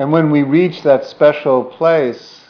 And 0.00 0.10
when 0.10 0.30
we 0.30 0.44
reach 0.44 0.80
that 0.84 1.04
special 1.04 1.62
place, 1.62 2.40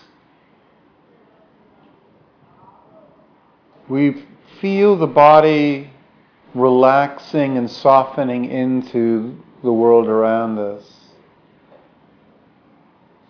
we 3.89 4.25
feel 4.61 4.97
the 4.97 5.09
body 5.09 5.91
relaxing 6.55 7.59
and 7.59 7.69
softening 7.69 8.45
into 8.45 9.37
the 9.65 9.73
world 9.73 10.07
around 10.07 10.61
us, 10.61 10.85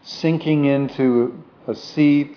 sinking 0.03 0.67
into 0.67 1.43
a 1.67 1.75
seat, 1.75 2.37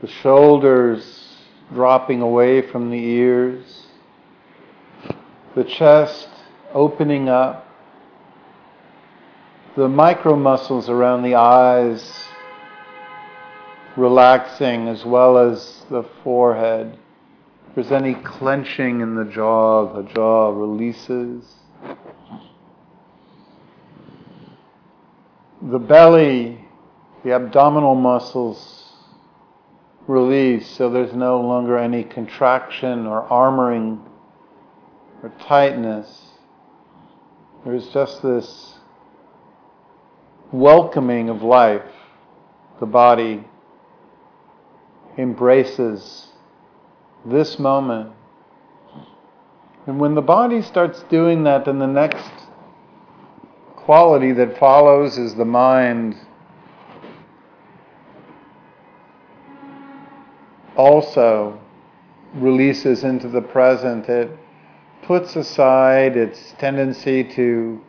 the 0.00 0.08
shoulders 0.08 1.36
dropping 1.74 2.22
away 2.22 2.62
from 2.62 2.88
the 2.88 3.04
ears, 3.04 3.82
the 5.54 5.64
chest 5.64 6.30
opening 6.72 7.28
up 7.28 7.66
the 9.76 9.88
micro 9.88 10.34
muscles 10.34 10.88
around 10.88 11.22
the 11.22 11.36
eyes 11.36 12.24
relaxing 13.96 14.88
as 14.88 15.04
well 15.04 15.38
as 15.38 15.84
the 15.90 16.02
forehead. 16.24 16.98
If 17.68 17.74
there's 17.74 17.92
any 17.92 18.14
clenching 18.14 19.00
in 19.00 19.14
the 19.14 19.24
jaw, 19.24 19.92
the 19.94 20.02
jaw 20.12 20.48
releases. 20.50 21.44
The 25.62 25.78
belly, 25.78 26.64
the 27.22 27.32
abdominal 27.32 27.94
muscles 27.94 28.80
release 30.08 30.68
so 30.68 30.90
there's 30.90 31.12
no 31.12 31.40
longer 31.40 31.78
any 31.78 32.02
contraction 32.02 33.06
or 33.06 33.28
armoring 33.28 34.00
or 35.22 35.32
tightness. 35.40 36.22
There's 37.64 37.86
just 37.88 38.22
this 38.22 38.79
welcoming 40.52 41.28
of 41.28 41.42
life, 41.42 41.82
the 42.80 42.86
body 42.86 43.44
embraces 45.16 46.28
this 47.24 47.58
moment. 47.58 48.12
And 49.86 49.98
when 50.00 50.14
the 50.14 50.22
body 50.22 50.62
starts 50.62 51.02
doing 51.04 51.44
that, 51.44 51.64
then 51.64 51.78
the 51.78 51.86
next 51.86 52.30
quality 53.76 54.32
that 54.32 54.58
follows 54.58 55.18
is 55.18 55.34
the 55.34 55.44
mind 55.44 56.16
also 60.76 61.58
releases 62.34 63.04
into 63.04 63.28
the 63.28 63.40
present. 63.40 64.08
It 64.08 64.30
puts 65.02 65.36
aside 65.36 66.16
its 66.16 66.54
tendency 66.58 67.24
to 67.24 67.80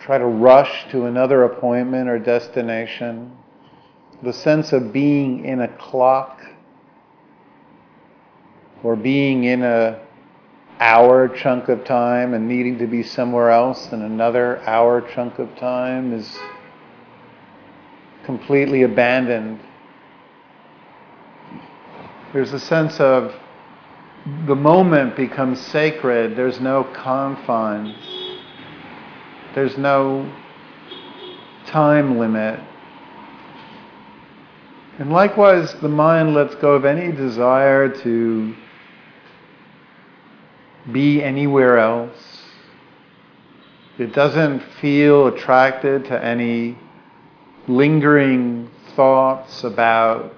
try 0.00 0.18
to 0.18 0.26
rush 0.26 0.90
to 0.90 1.06
another 1.06 1.44
appointment 1.44 2.08
or 2.08 2.18
destination, 2.18 3.32
the 4.22 4.32
sense 4.32 4.72
of 4.72 4.92
being 4.92 5.44
in 5.44 5.60
a 5.60 5.68
clock 5.68 6.40
or 8.82 8.96
being 8.96 9.44
in 9.44 9.62
a 9.62 10.00
hour 10.80 11.28
chunk 11.28 11.68
of 11.68 11.84
time 11.84 12.34
and 12.34 12.46
needing 12.46 12.78
to 12.78 12.86
be 12.86 13.02
somewhere 13.02 13.50
else 13.50 13.92
in 13.92 14.02
another 14.02 14.60
hour 14.68 15.00
chunk 15.00 15.38
of 15.38 15.54
time 15.56 16.12
is 16.12 16.38
completely 18.24 18.82
abandoned. 18.82 19.58
There's 22.32 22.52
a 22.52 22.60
sense 22.60 23.00
of 23.00 23.34
the 24.46 24.54
moment 24.54 25.16
becomes 25.16 25.60
sacred, 25.60 26.36
there's 26.36 26.60
no 26.60 26.84
confines. 26.84 28.17
There's 29.58 29.76
no 29.76 30.32
time 31.66 32.16
limit. 32.16 32.60
And 35.00 35.10
likewise, 35.10 35.74
the 35.82 35.88
mind 35.88 36.32
lets 36.32 36.54
go 36.54 36.74
of 36.74 36.84
any 36.84 37.10
desire 37.10 37.88
to 37.88 38.54
be 40.92 41.24
anywhere 41.24 41.76
else. 41.76 42.44
It 43.98 44.14
doesn't 44.14 44.60
feel 44.80 45.26
attracted 45.26 46.04
to 46.04 46.24
any 46.24 46.78
lingering 47.66 48.70
thoughts 48.94 49.64
about 49.64 50.36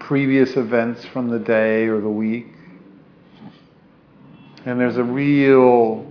previous 0.00 0.56
events 0.56 1.04
from 1.04 1.28
the 1.28 1.38
day 1.38 1.84
or 1.84 2.00
the 2.00 2.08
week. 2.08 2.48
And 4.66 4.78
there's 4.78 4.98
a 4.98 5.04
real, 5.04 6.06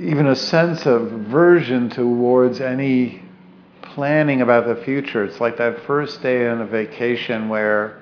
even 0.00 0.26
a 0.26 0.36
sense 0.36 0.86
of 0.86 1.12
aversion 1.12 1.90
towards 1.90 2.60
any 2.60 3.22
planning 3.82 4.40
about 4.40 4.66
the 4.66 4.82
future. 4.84 5.24
It's 5.24 5.38
like 5.38 5.58
that 5.58 5.84
first 5.86 6.22
day 6.22 6.48
on 6.48 6.62
a 6.62 6.66
vacation 6.66 7.50
where 7.50 8.00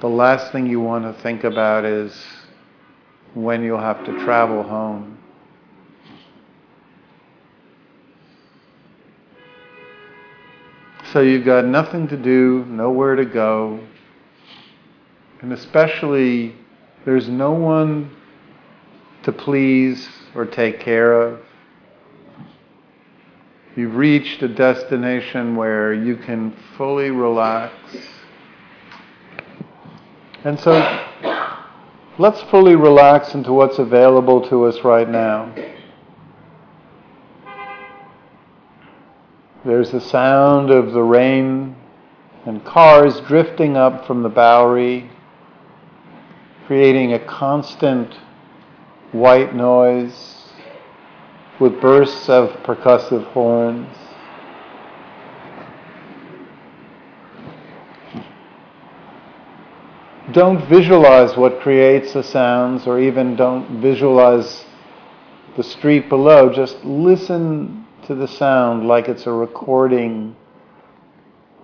the 0.00 0.08
last 0.08 0.52
thing 0.52 0.66
you 0.66 0.80
want 0.80 1.04
to 1.04 1.22
think 1.22 1.44
about 1.44 1.84
is 1.86 2.12
when 3.32 3.62
you'll 3.62 3.78
have 3.78 4.04
to 4.04 4.12
travel 4.24 4.62
home. 4.62 5.16
So 11.12 11.20
you've 11.20 11.44
got 11.44 11.64
nothing 11.64 12.06
to 12.08 12.16
do, 12.16 12.64
nowhere 12.68 13.16
to 13.16 13.24
go, 13.24 13.80
and 15.40 15.52
especially 15.52 16.54
there's 17.04 17.28
no 17.28 17.52
one 17.52 18.10
to 19.22 19.32
please 19.32 20.08
or 20.34 20.44
take 20.44 20.80
care 20.80 21.20
of. 21.20 21.40
You've 23.76 23.96
reached 23.96 24.42
a 24.42 24.48
destination 24.48 25.56
where 25.56 25.94
you 25.94 26.16
can 26.16 26.54
fully 26.76 27.10
relax. 27.10 27.72
And 30.44 30.58
so 30.58 30.72
let's 32.18 32.42
fully 32.50 32.76
relax 32.76 33.34
into 33.34 33.52
what's 33.52 33.78
available 33.78 34.46
to 34.48 34.64
us 34.64 34.82
right 34.84 35.08
now. 35.08 35.54
There's 39.64 39.90
the 39.90 40.00
sound 40.00 40.70
of 40.70 40.92
the 40.92 41.02
rain 41.02 41.76
and 42.46 42.64
cars 42.64 43.20
drifting 43.20 43.76
up 43.76 44.06
from 44.06 44.22
the 44.22 44.28
Bowery 44.30 45.10
creating 46.70 47.14
a 47.14 47.18
constant 47.26 48.14
white 49.10 49.56
noise 49.56 50.52
with 51.58 51.80
bursts 51.80 52.28
of 52.28 52.48
percussive 52.62 53.24
horns. 53.32 53.88
don't 60.30 60.64
visualize 60.68 61.36
what 61.36 61.60
creates 61.60 62.12
the 62.12 62.22
sounds 62.22 62.86
or 62.86 63.00
even 63.00 63.34
don't 63.34 63.80
visualize 63.80 64.64
the 65.56 65.62
street 65.64 66.08
below. 66.08 66.52
Just 66.52 66.84
listen 66.84 67.84
to 68.06 68.14
the 68.14 68.28
sound 68.28 68.86
like 68.86 69.08
it's 69.08 69.26
a 69.26 69.32
recording 69.32 70.36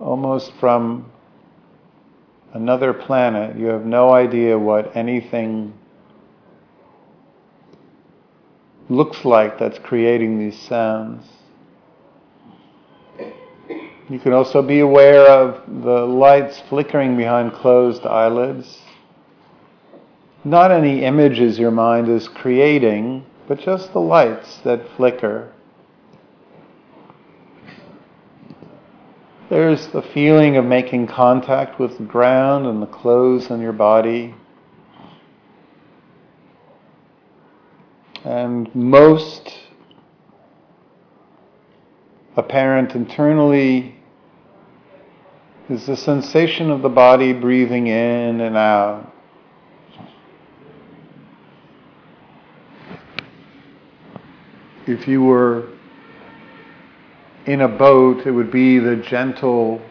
almost 0.01 0.51
from 0.59 1.09
another 2.53 2.93
planet. 2.93 3.57
You 3.57 3.67
have 3.67 3.85
no 3.85 4.11
idea 4.11 4.57
what 4.57 4.95
anything 4.95 5.73
looks 8.89 9.25
like 9.25 9.59
that's 9.59 9.79
creating 9.79 10.39
these 10.39 10.57
sounds. 10.57 11.25
You 14.09 14.19
can 14.19 14.31
also 14.31 14.61
be 14.61 14.79
aware 14.79 15.27
of 15.27 15.83
the 15.83 16.05
lights 16.05 16.61
flickering 16.69 17.17
behind 17.17 17.51
closed 17.51 18.05
eyelids. 18.05 18.79
Not 20.45 20.71
any 20.71 21.03
images 21.03 21.59
your 21.59 21.71
mind 21.71 22.07
is 22.07 22.29
creating, 22.29 23.25
but 23.49 23.59
just 23.59 23.91
the 23.91 23.99
lights 23.99 24.59
that 24.59 24.89
flicker. 24.95 25.51
There's 29.49 29.87
the 29.87 30.01
feeling 30.01 30.57
of 30.57 30.65
making 30.65 31.07
contact 31.07 31.79
with 31.79 31.97
the 31.97 32.03
ground 32.03 32.65
and 32.65 32.81
the 32.81 32.87
clothes 32.87 33.49
on 33.49 33.61
your 33.61 33.71
body. 33.71 34.35
And 38.25 38.73
most 38.75 39.57
apparent 42.35 42.93
internally 42.93 43.95
is 45.69 45.85
the 45.85 45.95
sensation 45.95 46.69
of 46.69 46.81
the 46.81 46.89
body 46.89 47.31
breathing 47.31 47.87
in 47.87 48.41
and 48.41 48.57
out. 48.57 49.13
If 54.85 55.07
you 55.07 55.23
were 55.23 55.76
in 57.47 57.61
a 57.61 57.67
boat, 57.67 58.27
it 58.27 58.31
would 58.31 58.51
be 58.51 58.77
the 58.77 58.97
gentle 58.97 59.81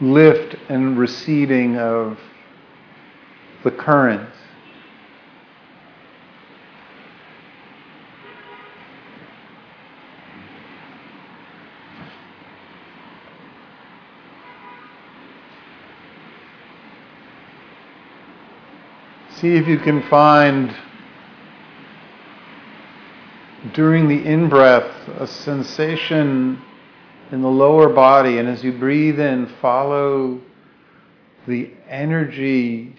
lift 0.00 0.56
and 0.68 0.98
receding 0.98 1.78
of 1.78 2.18
the 3.62 3.70
current. 3.70 4.28
See 19.36 19.54
if 19.54 19.68
you 19.68 19.78
can 19.78 20.02
find 20.08 20.74
during 23.74 24.08
the 24.08 24.24
in 24.24 24.48
breath 24.48 24.90
a 25.18 25.26
sensation 25.26 26.60
in 27.30 27.42
the 27.42 27.48
lower 27.48 27.88
body, 27.88 28.38
and 28.38 28.48
as 28.48 28.64
you 28.64 28.72
breathe 28.72 29.20
in, 29.20 29.46
follow 29.60 30.40
the 31.46 31.70
energy 31.88 32.96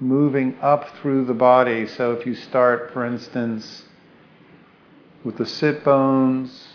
moving 0.00 0.58
up 0.60 0.88
through 0.96 1.24
the 1.26 1.34
body. 1.34 1.86
So 1.86 2.12
if 2.12 2.26
you 2.26 2.34
start, 2.34 2.92
for 2.92 3.04
instance, 3.04 3.84
with 5.24 5.36
the 5.36 5.46
sit 5.46 5.84
bones 5.84 6.68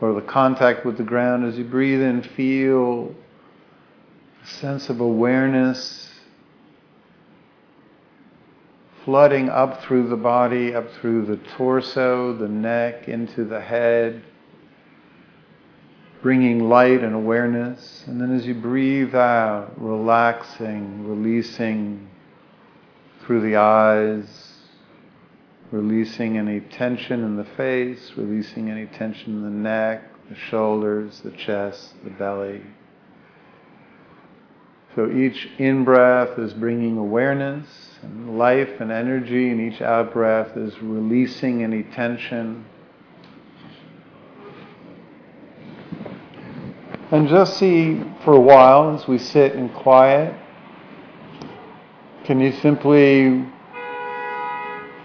or 0.00 0.12
the 0.14 0.22
contact 0.22 0.84
with 0.84 0.96
the 0.96 1.04
ground, 1.04 1.44
as 1.44 1.56
you 1.56 1.64
breathe 1.64 2.00
in, 2.00 2.22
feel 2.22 3.14
a 4.42 4.46
sense 4.46 4.88
of 4.88 5.00
awareness 5.00 6.07
flooding 9.08 9.48
up 9.48 9.82
through 9.84 10.06
the 10.06 10.16
body, 10.16 10.74
up 10.74 10.86
through 11.00 11.24
the 11.24 11.38
torso, 11.56 12.34
the 12.34 12.46
neck, 12.46 13.08
into 13.08 13.42
the 13.42 13.58
head, 13.58 14.22
bringing 16.20 16.68
light 16.68 17.02
and 17.02 17.14
awareness. 17.14 18.04
And 18.06 18.20
then 18.20 18.36
as 18.36 18.46
you 18.46 18.52
breathe 18.52 19.14
out, 19.14 19.72
relaxing, 19.78 21.08
releasing 21.08 22.06
through 23.24 23.40
the 23.40 23.56
eyes, 23.56 24.26
releasing 25.70 26.36
any 26.36 26.60
tension 26.60 27.24
in 27.24 27.36
the 27.36 27.46
face, 27.56 28.12
releasing 28.14 28.68
any 28.68 28.84
tension 28.88 29.38
in 29.38 29.42
the 29.42 29.48
neck, 29.48 30.02
the 30.28 30.36
shoulders, 30.36 31.22
the 31.24 31.30
chest, 31.30 31.94
the 32.04 32.10
belly. 32.10 32.60
So 34.98 35.08
each 35.08 35.48
in 35.58 35.84
breath 35.84 36.40
is 36.40 36.52
bringing 36.52 36.98
awareness 36.98 37.68
and 38.02 38.36
life 38.36 38.80
and 38.80 38.90
energy, 38.90 39.48
and 39.48 39.60
each 39.60 39.80
out 39.80 40.12
breath 40.12 40.56
is 40.56 40.76
releasing 40.82 41.62
any 41.62 41.84
tension. 41.84 42.64
And 47.12 47.28
just 47.28 47.58
see 47.58 48.02
for 48.24 48.32
a 48.32 48.40
while 48.40 48.92
as 48.92 49.06
we 49.06 49.18
sit 49.18 49.52
in 49.52 49.68
quiet, 49.68 50.34
can 52.24 52.40
you 52.40 52.50
simply 52.54 53.46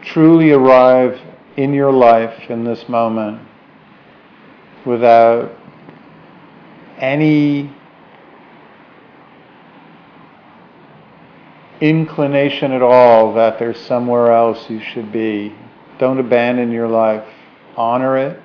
truly 0.05 0.53
arrive 0.53 1.21
in 1.55 1.71
your 1.71 1.91
life 1.91 2.49
in 2.49 2.63
this 2.63 2.89
moment 2.89 3.47
without 4.87 5.55
any 6.97 7.71
inclination 11.83 12.71
at 12.71 12.81
all 12.81 13.33
that 13.33 13.59
there's 13.59 13.77
somewhere 13.77 14.31
else 14.31 14.69
you 14.69 14.79
should 14.79 15.11
be. 15.11 15.53
Don't 15.99 16.17
abandon 16.17 16.71
your 16.71 16.87
life. 16.87 17.27
Honor 17.75 18.15
it. 18.15 18.39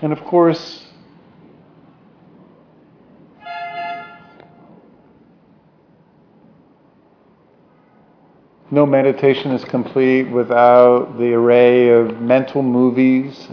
And 0.00 0.12
of 0.12 0.22
course, 0.22 0.86
no 8.70 8.86
meditation 8.86 9.50
is 9.50 9.64
complete 9.64 10.30
without 10.30 11.18
the 11.18 11.32
array 11.32 11.88
of 11.88 12.20
mental 12.20 12.62
movies 12.62 13.48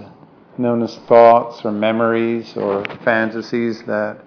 known 0.60 0.84
as 0.84 0.98
thoughts 1.08 1.66
or 1.66 1.72
memories 1.72 2.56
or 2.56 2.86
fantasies 3.04 3.82
that 3.84 4.24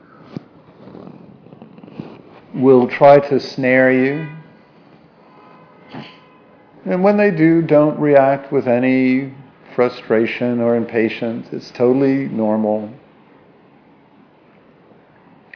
will 2.54 2.88
try 2.88 3.18
to 3.18 3.40
snare 3.40 3.92
you. 3.92 4.28
And 6.84 7.02
when 7.02 7.16
they 7.16 7.30
do, 7.30 7.62
don't 7.62 7.98
react 7.98 8.52
with 8.52 8.66
any 8.66 9.32
frustration 9.74 10.60
or 10.60 10.76
impatience. 10.76 11.48
It's 11.52 11.70
totally 11.70 12.28
normal, 12.28 12.92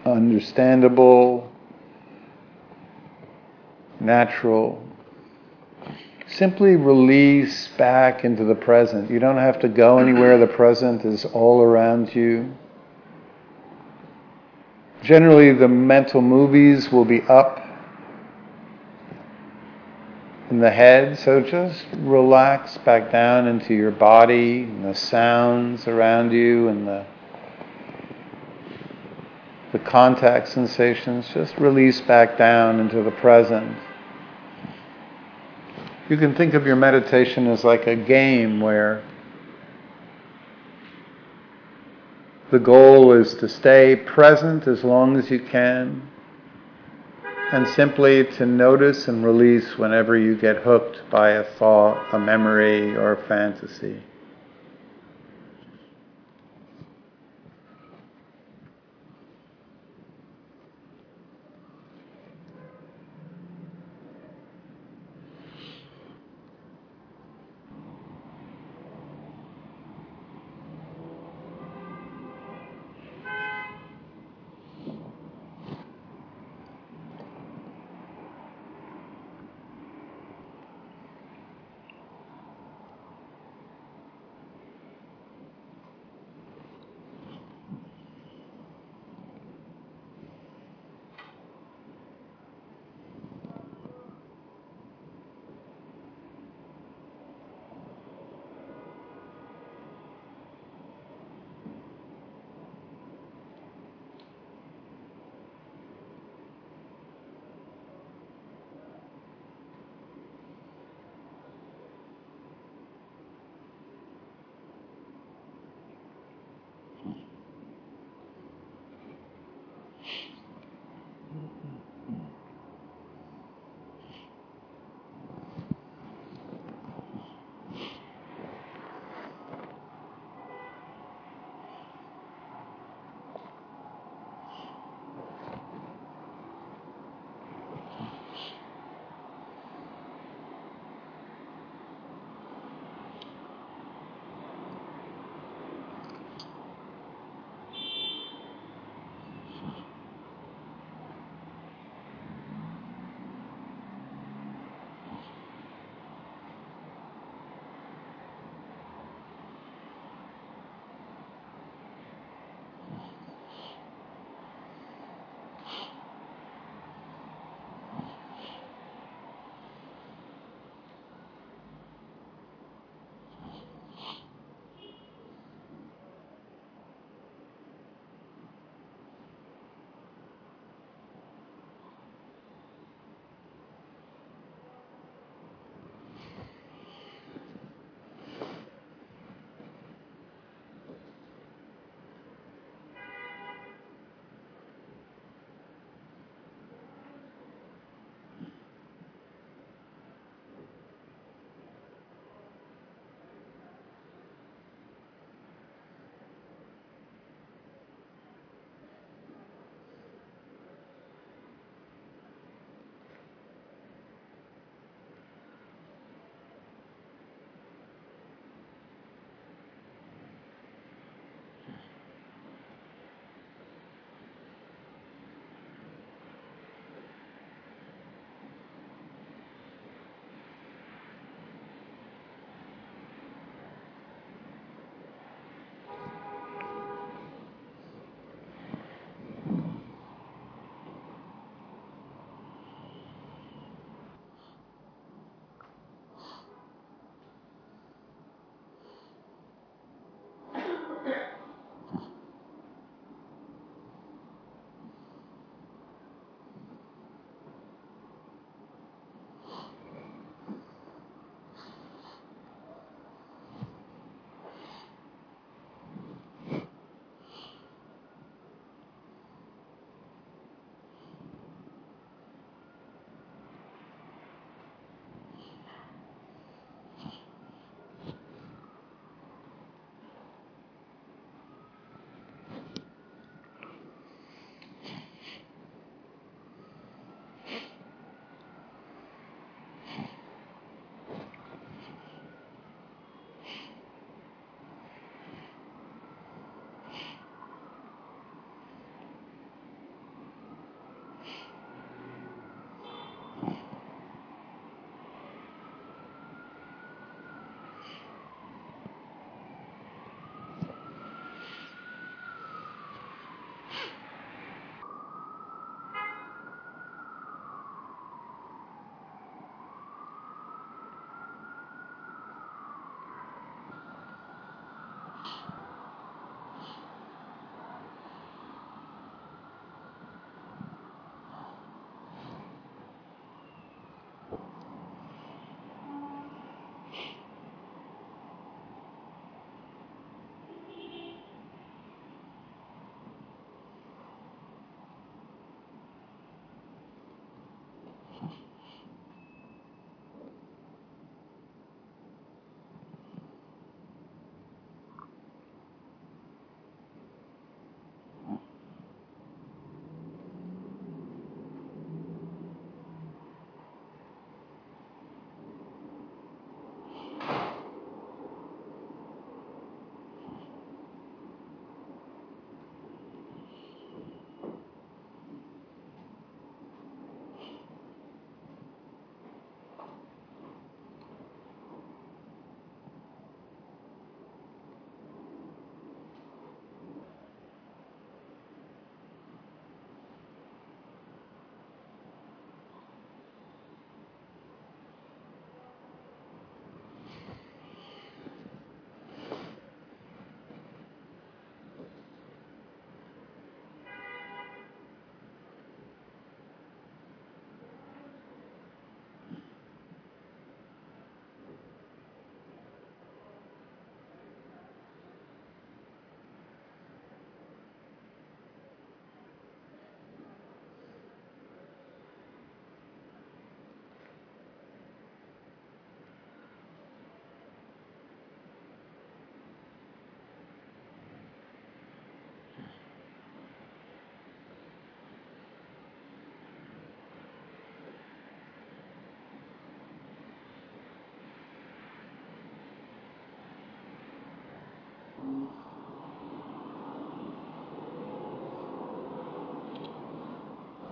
understandable, 0.05 1.51
natural. 4.01 4.83
Simply 6.29 6.77
release 6.77 7.69
back 7.77 8.25
into 8.25 8.45
the 8.45 8.55
present. 8.55 9.11
You 9.11 9.19
don't 9.19 9.37
have 9.37 9.61
to 9.61 9.69
go 9.69 9.99
anywhere. 9.99 10.39
The 10.39 10.47
present 10.47 11.05
is 11.05 11.25
all 11.25 11.61
around 11.61 12.15
you. 12.15 12.53
Generally, 15.03 15.55
the 15.55 15.69
mental 15.69 16.21
movies 16.21 16.91
will 16.91 17.05
be 17.05 17.23
up 17.23 17.63
in 20.51 20.61
the 20.61 20.71
head, 20.71 21.19
so 21.19 21.41
just 21.41 21.85
relax 21.99 22.79
back 22.79 23.11
down 23.11 23.47
into 23.47 23.75
your 23.75 23.91
body 23.91 24.63
and 24.63 24.85
the 24.85 24.95
sounds 24.95 25.87
around 25.87 26.33
you 26.33 26.69
and 26.69 26.87
the 26.87 27.05
the 29.73 29.79
contact 29.81 30.49
sensations, 30.49 31.29
just 31.35 31.59
release 31.59 32.01
back 32.01 32.39
down 32.39 32.81
into 32.81 33.03
the 33.03 33.11
present. 33.11 33.77
You 36.09 36.17
can 36.17 36.35
think 36.35 36.55
of 36.55 36.65
your 36.65 36.77
meditation 36.77 37.49
as 37.49 37.65
like 37.65 37.87
a 37.87 37.97
game 37.97 38.61
where 38.61 39.03
The 42.51 42.59
goal 42.61 43.13
is 43.13 43.35
to 43.35 43.49
stay 43.49 43.97
present 43.97 44.69
as 44.69 44.85
long 44.85 45.17
as 45.17 45.31
you 45.31 45.41
can 45.41 46.03
and 47.53 47.67
simply 47.69 48.25
to 48.25 48.47
notice 48.47 49.09
and 49.09 49.25
release 49.25 49.79
whenever 49.79 50.17
you 50.17 50.37
get 50.37 50.59
hooked 50.59 51.01
by 51.11 51.31
a 51.31 51.45
thought, 51.45 52.07
a 52.13 52.19
memory, 52.19 52.97
or 52.97 53.13
a 53.13 53.17
fantasy. 53.17 54.03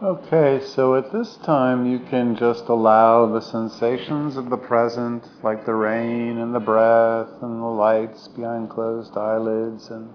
Okay, 0.04 0.60
so 0.62 0.96
at 0.96 1.10
this 1.12 1.36
time 1.36 1.86
you 1.86 1.98
can 1.98 2.36
just 2.36 2.68
allow 2.68 3.24
the 3.24 3.40
sensations 3.40 4.36
of 4.36 4.50
the 4.50 4.56
present, 4.58 5.26
like 5.42 5.64
the 5.64 5.72
rain 5.72 6.36
and 6.36 6.54
the 6.54 6.60
breath 6.60 7.30
and 7.40 7.62
the 7.62 7.64
lights 7.64 8.28
behind 8.28 8.68
closed 8.68 9.16
eyelids 9.16 9.88
and 9.88 10.10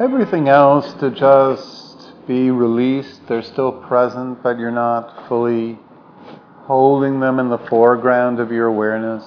everything 0.00 0.48
else 0.48 0.94
to 0.94 1.10
just 1.10 2.14
be 2.26 2.50
released. 2.50 3.20
They're 3.28 3.42
still 3.42 3.72
present, 3.72 4.42
but 4.42 4.58
you're 4.58 4.70
not 4.70 5.28
fully 5.28 5.78
holding 6.62 7.20
them 7.20 7.40
in 7.40 7.50
the 7.50 7.58
foreground 7.58 8.40
of 8.40 8.50
your 8.50 8.68
awareness. 8.68 9.22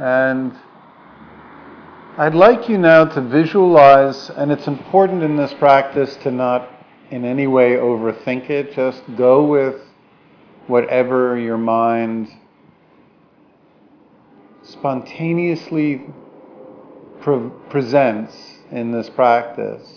And 0.00 0.58
I'd 2.18 2.34
like 2.34 2.68
you 2.68 2.78
now 2.78 3.04
to 3.04 3.20
visualize, 3.20 4.28
and 4.30 4.50
it's 4.50 4.66
important 4.66 5.22
in 5.22 5.36
this 5.36 5.54
practice 5.54 6.16
to 6.24 6.32
not 6.32 6.78
in 7.10 7.24
any 7.24 7.46
way 7.46 7.72
overthink 7.72 8.50
it. 8.50 8.74
Just 8.74 9.02
go 9.16 9.44
with 9.44 9.80
whatever 10.66 11.36
your 11.38 11.58
mind 11.58 12.30
spontaneously 14.62 16.02
pre- 17.20 17.50
presents 17.68 18.58
in 18.70 18.92
this 18.92 19.10
practice. 19.10 19.88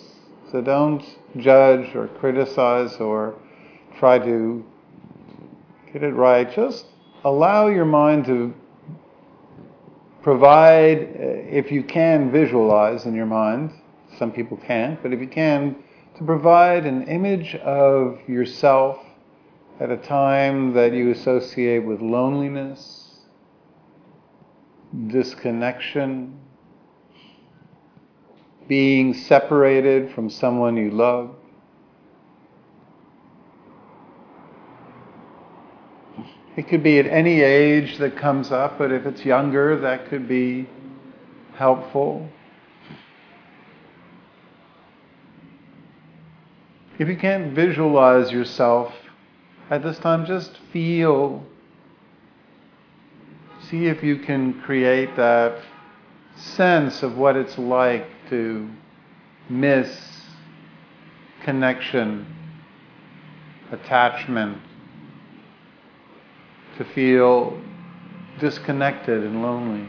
So 0.50 0.60
don't 0.60 1.04
judge 1.36 1.94
or 1.94 2.08
criticize 2.08 2.96
or 2.96 3.34
try 3.98 4.18
to 4.18 4.64
get 5.92 6.02
it 6.02 6.12
right. 6.14 6.52
Just 6.52 6.86
allow 7.24 7.68
your 7.68 7.84
mind 7.84 8.24
to 8.26 8.54
provide, 10.22 10.98
uh, 10.98 11.58
if 11.60 11.70
you 11.70 11.82
can 11.84 12.32
visualize 12.32 13.04
in 13.04 13.14
your 13.14 13.26
mind, 13.26 13.70
some 14.18 14.32
people 14.32 14.56
can't, 14.56 15.00
but 15.02 15.12
if 15.12 15.20
you 15.20 15.28
can, 15.28 15.76
to 16.16 16.24
provide 16.24 16.86
an 16.86 17.08
image 17.08 17.56
of 17.56 18.18
yourself 18.28 18.98
at 19.80 19.90
a 19.90 19.96
time 19.96 20.72
that 20.74 20.92
you 20.92 21.10
associate 21.10 21.80
with 21.80 22.00
loneliness, 22.00 23.18
disconnection, 25.08 26.38
being 28.68 29.12
separated 29.12 30.14
from 30.14 30.30
someone 30.30 30.76
you 30.76 30.90
love. 30.90 31.34
It 36.56 36.68
could 36.68 36.84
be 36.84 37.00
at 37.00 37.06
any 37.06 37.40
age 37.40 37.98
that 37.98 38.16
comes 38.16 38.52
up, 38.52 38.78
but 38.78 38.92
if 38.92 39.06
it's 39.06 39.24
younger, 39.24 39.80
that 39.80 40.08
could 40.08 40.28
be 40.28 40.68
helpful. 41.54 42.28
If 46.98 47.08
you 47.08 47.16
can't 47.16 47.52
visualize 47.52 48.30
yourself 48.30 48.94
at 49.70 49.82
this 49.82 49.98
time, 49.98 50.26
just 50.26 50.58
feel. 50.72 51.44
See 53.68 53.86
if 53.86 54.02
you 54.02 54.18
can 54.18 54.60
create 54.60 55.16
that 55.16 55.60
sense 56.36 57.02
of 57.02 57.16
what 57.16 57.36
it's 57.36 57.58
like 57.58 58.06
to 58.30 58.68
miss 59.48 60.22
connection, 61.42 62.26
attachment, 63.72 64.58
to 66.78 66.84
feel 66.84 67.60
disconnected 68.38 69.24
and 69.24 69.42
lonely. 69.42 69.88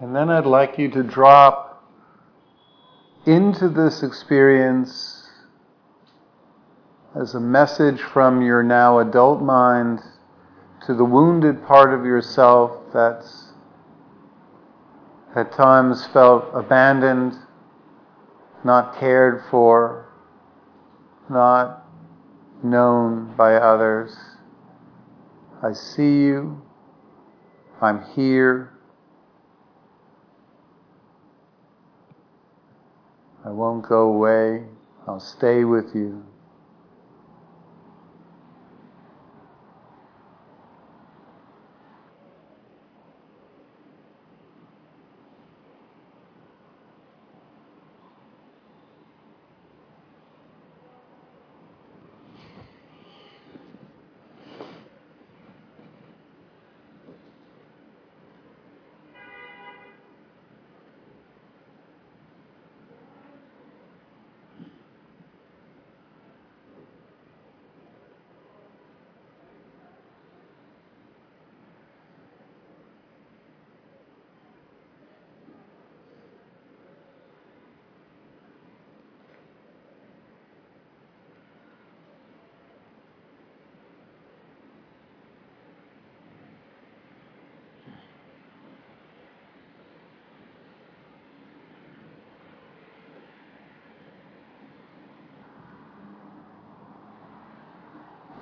And 0.00 0.16
then 0.16 0.30
I'd 0.30 0.46
like 0.46 0.78
you 0.78 0.88
to 0.92 1.02
drop 1.02 1.84
into 3.26 3.68
this 3.68 4.02
experience 4.02 5.28
as 7.14 7.34
a 7.34 7.40
message 7.40 8.00
from 8.00 8.40
your 8.40 8.62
now 8.62 9.00
adult 9.00 9.42
mind 9.42 10.00
to 10.86 10.94
the 10.94 11.04
wounded 11.04 11.66
part 11.66 11.92
of 11.92 12.06
yourself 12.06 12.72
that's 12.94 13.52
at 15.36 15.52
times 15.52 16.06
felt 16.06 16.46
abandoned, 16.54 17.34
not 18.64 18.98
cared 18.98 19.44
for, 19.50 20.08
not 21.28 21.84
known 22.62 23.34
by 23.36 23.54
others. 23.56 24.16
I 25.62 25.74
see 25.74 26.22
you. 26.22 26.62
I'm 27.82 28.02
here. 28.14 28.79
I 33.44 33.50
won't 33.50 33.88
go 33.88 34.02
away. 34.12 34.64
I'll 35.06 35.20
stay 35.20 35.64
with 35.64 35.94
you. 35.94 36.24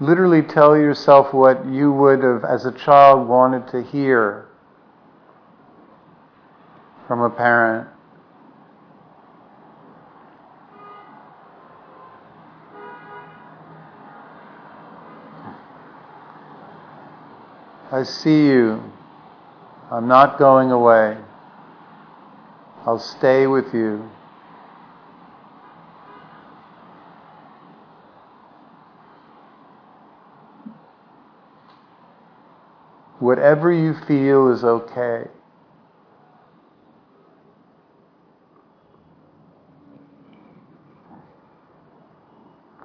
Literally 0.09 0.41
tell 0.41 0.75
yourself 0.75 1.35
what 1.35 1.67
you 1.67 1.93
would 1.93 2.23
have, 2.23 2.43
as 2.43 2.65
a 2.65 2.73
child, 2.73 3.29
wanted 3.29 3.69
to 3.71 3.83
hear 3.83 4.49
from 7.07 7.21
a 7.21 7.29
parent. 7.29 7.87
I 17.93 18.03
see 18.03 18.47
you. 18.47 18.83
I'm 19.91 20.09
not 20.09 20.39
going 20.39 20.71
away. 20.71 21.19
I'll 22.87 22.99
stay 22.99 23.47
with 23.47 23.75
you. 23.75 24.09
Whatever 33.29 33.71
you 33.71 33.93
feel 33.93 34.51
is 34.51 34.65
okay. 34.65 35.25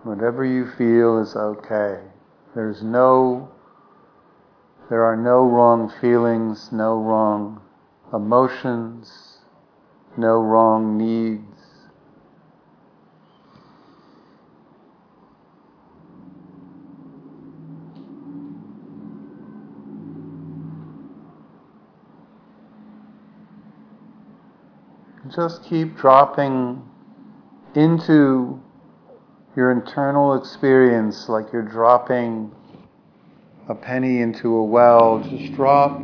Whatever 0.04 0.44
you 0.44 0.70
feel 0.78 1.20
is 1.20 1.34
okay. 1.38 2.02
There's 2.56 2.84
no, 2.84 3.52
there 4.90 5.06
are 5.06 5.16
no 5.16 5.46
wrong 5.46 5.90
feelings, 6.02 6.74
no 6.74 6.98
wrong 6.98 7.62
emotions, 8.14 9.38
no 10.18 10.42
wrong 10.42 10.98
needs. 10.98 11.53
Just 25.36 25.64
keep 25.64 25.98
dropping 25.98 26.88
into 27.74 28.62
your 29.56 29.72
internal 29.72 30.36
experience 30.36 31.28
like 31.28 31.52
you're 31.52 31.64
dropping 31.64 32.52
a 33.68 33.74
penny 33.74 34.22
into 34.22 34.56
a 34.56 34.64
well. 34.64 35.24
Just 35.28 35.54
drop 35.54 36.00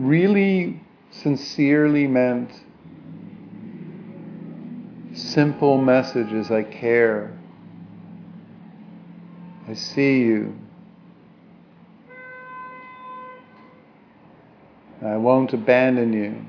really 0.00 0.82
sincerely 1.10 2.08
meant 2.08 2.50
simple 5.14 5.78
messages 5.78 6.50
I 6.50 6.64
care. 6.64 7.38
I 9.68 9.74
see 9.74 10.18
you. 10.18 10.58
I 15.04 15.16
won't 15.16 15.52
abandon 15.52 16.12
you. 16.12 16.46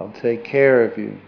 I'll 0.00 0.12
take 0.12 0.44
care 0.44 0.82
of 0.82 0.96
you. 0.96 1.20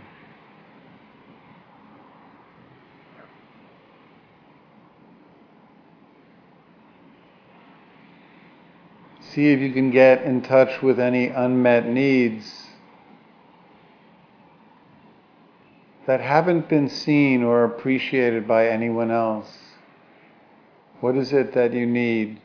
See 9.20 9.52
if 9.52 9.60
you 9.60 9.74
can 9.74 9.90
get 9.90 10.22
in 10.22 10.40
touch 10.40 10.80
with 10.80 10.98
any 10.98 11.26
unmet 11.26 11.86
needs 11.86 12.66
that 16.06 16.20
haven't 16.20 16.70
been 16.70 16.88
seen 16.88 17.42
or 17.42 17.64
appreciated 17.64 18.48
by 18.48 18.68
anyone 18.68 19.10
else. 19.10 19.58
What 21.00 21.14
is 21.16 21.34
it 21.34 21.52
that 21.52 21.74
you 21.74 21.84
need? 21.84 22.40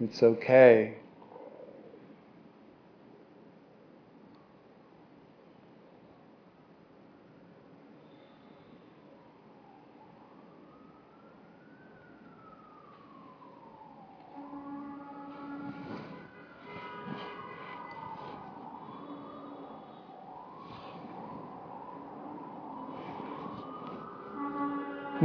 It's 0.00 0.22
okay. 0.22 0.96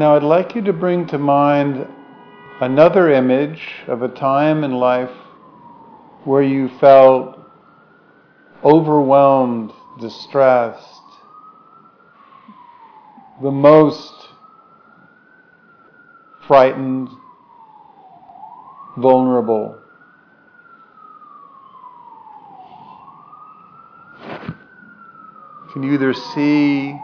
Now, 0.02 0.16
I'd 0.16 0.24
like 0.24 0.56
you 0.56 0.64
to 0.64 0.74
bring 0.74 1.06
to 1.10 1.20
mind 1.20 1.88
another 2.60 3.12
image 3.12 3.62
of 3.86 4.02
a 4.02 4.08
time 4.08 4.64
in 4.64 4.72
life 4.72 5.12
where 6.24 6.42
you 6.42 6.70
felt 6.80 7.40
overwhelmed, 8.64 9.72
distressed, 10.00 11.04
the 13.44 13.52
most 13.52 14.30
frightened, 16.48 17.08
vulnerable. 18.98 19.78
Can 25.72 25.84
you 25.84 25.94
either 25.94 26.16
see 26.16 27.00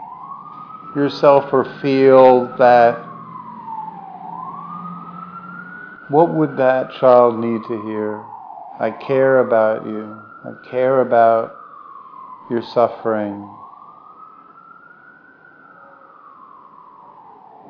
yourself 0.94 1.52
or 1.52 1.64
feel 1.80 2.46
that 2.58 3.04
what 6.08 6.32
would 6.32 6.56
that 6.56 6.92
child 6.92 7.38
need 7.38 7.62
to 7.64 7.82
hear? 7.82 8.24
I 8.80 8.90
care 8.90 9.40
about 9.40 9.84
you. 9.86 10.18
I 10.44 10.52
care 10.68 11.00
about 11.00 11.54
your 12.50 12.62
suffering. 12.62 13.48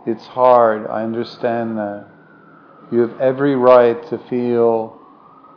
It's 0.07 0.27
hard, 0.27 0.87
I 0.87 1.03
understand 1.03 1.77
that. 1.79 2.07
You 2.91 3.01
have 3.01 3.21
every 3.21 3.57
right 3.57 4.09
to 4.09 4.19
feel 4.31 4.99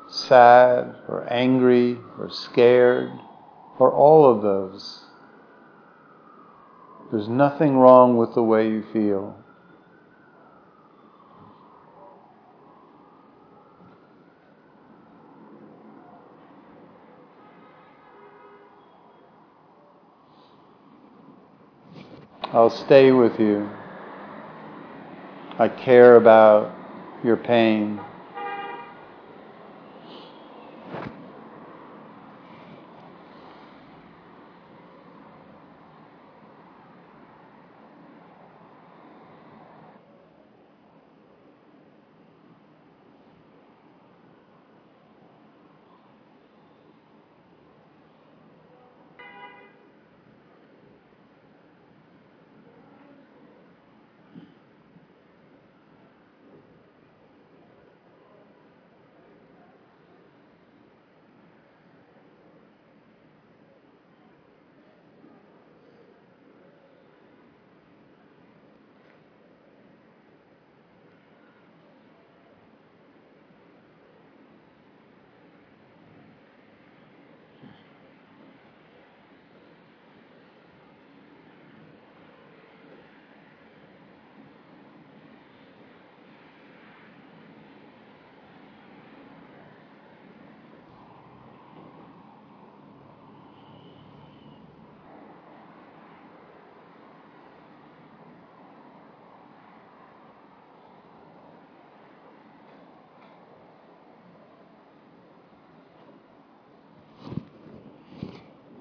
sad 0.10 0.96
or 1.08 1.26
angry 1.30 2.00
or 2.20 2.30
scared 2.30 3.12
or 3.80 3.94
all 3.94 4.26
of 4.30 4.42
those. 4.42 5.06
There's 7.12 7.28
nothing 7.28 7.76
wrong 7.76 8.16
with 8.16 8.34
the 8.36 8.44
way 8.44 8.70
you 8.70 8.84
feel. 8.94 9.38
I'll 22.54 22.70
stay 22.70 23.12
with 23.12 23.40
you. 23.40 23.70
I 25.60 25.68
care 25.68 26.16
about 26.16 26.74
your 27.24 27.36
pain. 27.36 28.00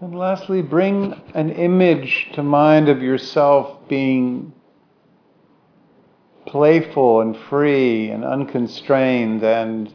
And 0.03 0.19
lastly, 0.19 0.63
bring 0.63 1.21
an 1.35 1.51
image 1.51 2.31
to 2.33 2.43
mind 2.43 2.89
of 2.89 3.03
yourself 3.03 3.87
being 3.87 4.55
playful 6.47 7.21
and 7.21 7.37
free 7.37 8.09
and 8.09 8.25
unconstrained 8.25 9.43
and 9.45 9.93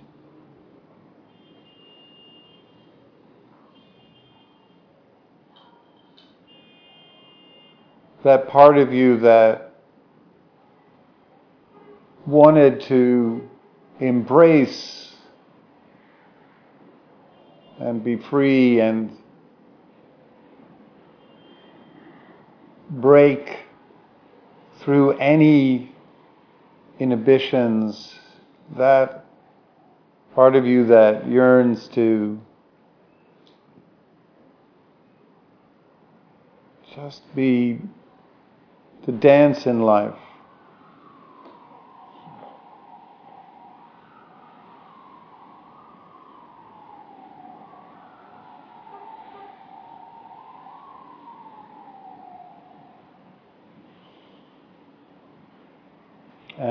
that 8.24 8.48
part 8.48 8.78
of 8.78 8.94
you 8.94 9.18
that 9.18 9.74
wanted 12.28 12.82
to 12.82 13.50
embrace 14.00 15.16
and 17.80 18.04
be 18.04 18.18
free 18.18 18.80
and 18.80 19.18
break 23.02 23.60
through 24.80 25.12
any 25.18 25.94
inhibitions, 27.00 28.16
that 28.78 29.26
part 30.34 30.56
of 30.56 30.66
you 30.66 30.86
that 30.86 31.28
yearns 31.28 31.88
to 31.90 32.40
just 36.96 37.22
be, 37.36 37.80
to 39.06 39.12
dance 39.12 39.66
in 39.66 39.82
life. 39.82 40.16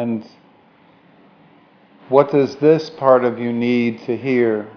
And 0.05 0.23
what 2.11 2.31
does 2.31 2.57
this 2.57 2.91
part 2.91 3.25
of 3.25 3.39
you 3.39 3.55
need 3.55 4.01
to 4.01 4.15
hear? 4.15 4.69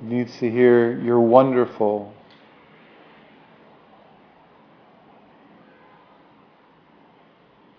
It 0.00 0.08
needs 0.08 0.36
to 0.38 0.50
hear 0.50 1.00
you're 1.00 1.20
wonderful. 1.20 2.12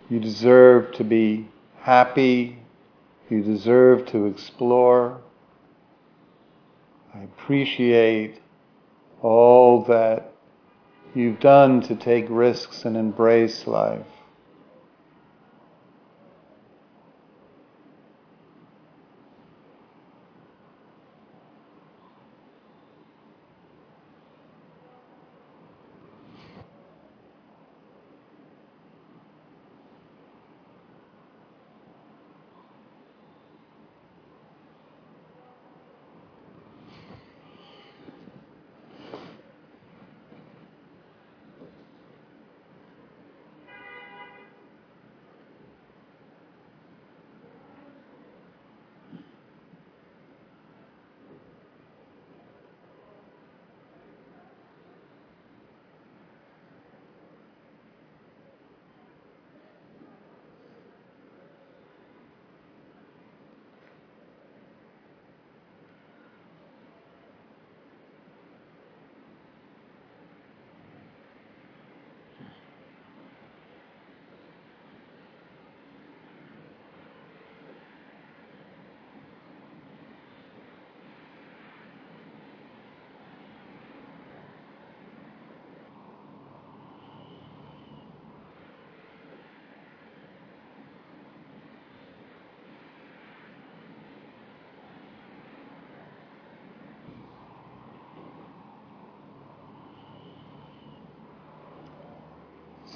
You 0.10 0.22
deserve 0.22 0.94
to 0.94 1.04
be 1.04 1.50
happy. 1.82 2.60
You 3.30 3.44
deserve 3.44 4.06
to 4.12 4.28
explore. 4.28 5.20
I 7.14 7.24
appreciate 7.24 8.40
all 9.22 9.84
that 9.86 10.32
you've 11.14 11.40
done 11.40 11.82
to 11.82 11.96
take 11.96 12.26
risks 12.30 12.86
and 12.86 12.98
embrace 12.98 13.68
life. 13.68 14.06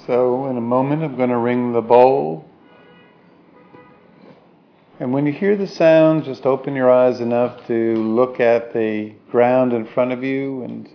So, 0.06 0.46
in 0.46 0.56
a 0.56 0.62
moment, 0.62 1.02
I'm 1.02 1.16
going 1.16 1.28
to 1.28 1.36
ring 1.36 1.72
the 1.72 1.82
bowl. 1.82 2.48
And 4.98 5.12
when 5.12 5.26
you 5.26 5.32
hear 5.32 5.56
the 5.56 5.66
sound, 5.66 6.24
just 6.24 6.46
open 6.46 6.74
your 6.74 6.90
eyes 6.90 7.20
enough 7.20 7.66
to 7.66 7.96
look 7.96 8.40
at 8.40 8.72
the 8.72 9.12
ground 9.30 9.74
in 9.74 9.86
front 9.86 10.12
of 10.12 10.24
you. 10.24 10.62
And 10.62 10.88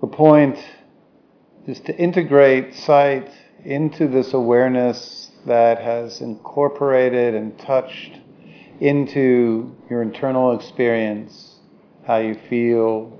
the 0.00 0.06
point 0.06 0.58
is 1.66 1.80
to 1.80 1.96
integrate 1.96 2.74
sight 2.74 3.30
into 3.64 4.08
this 4.08 4.32
awareness 4.32 5.30
that 5.44 5.78
has 5.78 6.22
incorporated 6.22 7.34
and 7.34 7.58
touched 7.58 8.20
into 8.80 9.76
your 9.90 10.00
internal 10.00 10.56
experience, 10.56 11.56
how 12.06 12.18
you 12.18 12.36
feel, 12.48 13.18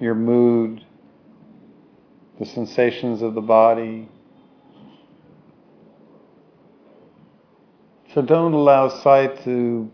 your 0.00 0.14
mood, 0.14 0.84
the 2.40 2.46
sensations 2.46 3.20
of 3.20 3.34
the 3.34 3.40
body. 3.42 4.08
So 8.14 8.22
don't 8.22 8.54
allow 8.54 8.88
sight 8.88 9.44
to 9.44 9.92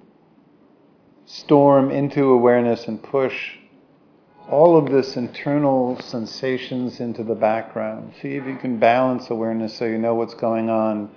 storm 1.27 1.91
into 1.91 2.31
awareness 2.31 2.87
and 2.87 3.03
push 3.03 3.57
all 4.49 4.79
of 4.79 4.93
this 4.93 5.17
internal 5.17 6.01
sensations 6.01 7.01
into 7.01 7.25
the 7.25 7.35
background. 7.35 8.15
See 8.23 8.37
if 8.37 8.47
you 8.47 8.57
can 8.57 8.79
balance 8.79 9.29
awareness 9.29 9.77
so 9.77 9.85
you 9.85 9.99
know 9.99 10.15
what's 10.15 10.35
going 10.35 10.71
on 10.71 11.11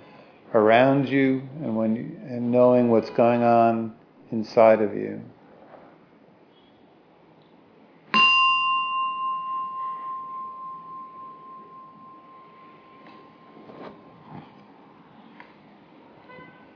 around 0.52 1.08
you 1.08 1.48
and 1.62 1.76
when 1.76 1.94
you, 1.94 2.18
and 2.28 2.50
knowing 2.50 2.90
what's 2.90 3.10
going 3.10 3.44
on 3.44 3.94
inside 4.32 4.82
of 4.82 4.96
you. 4.96 5.22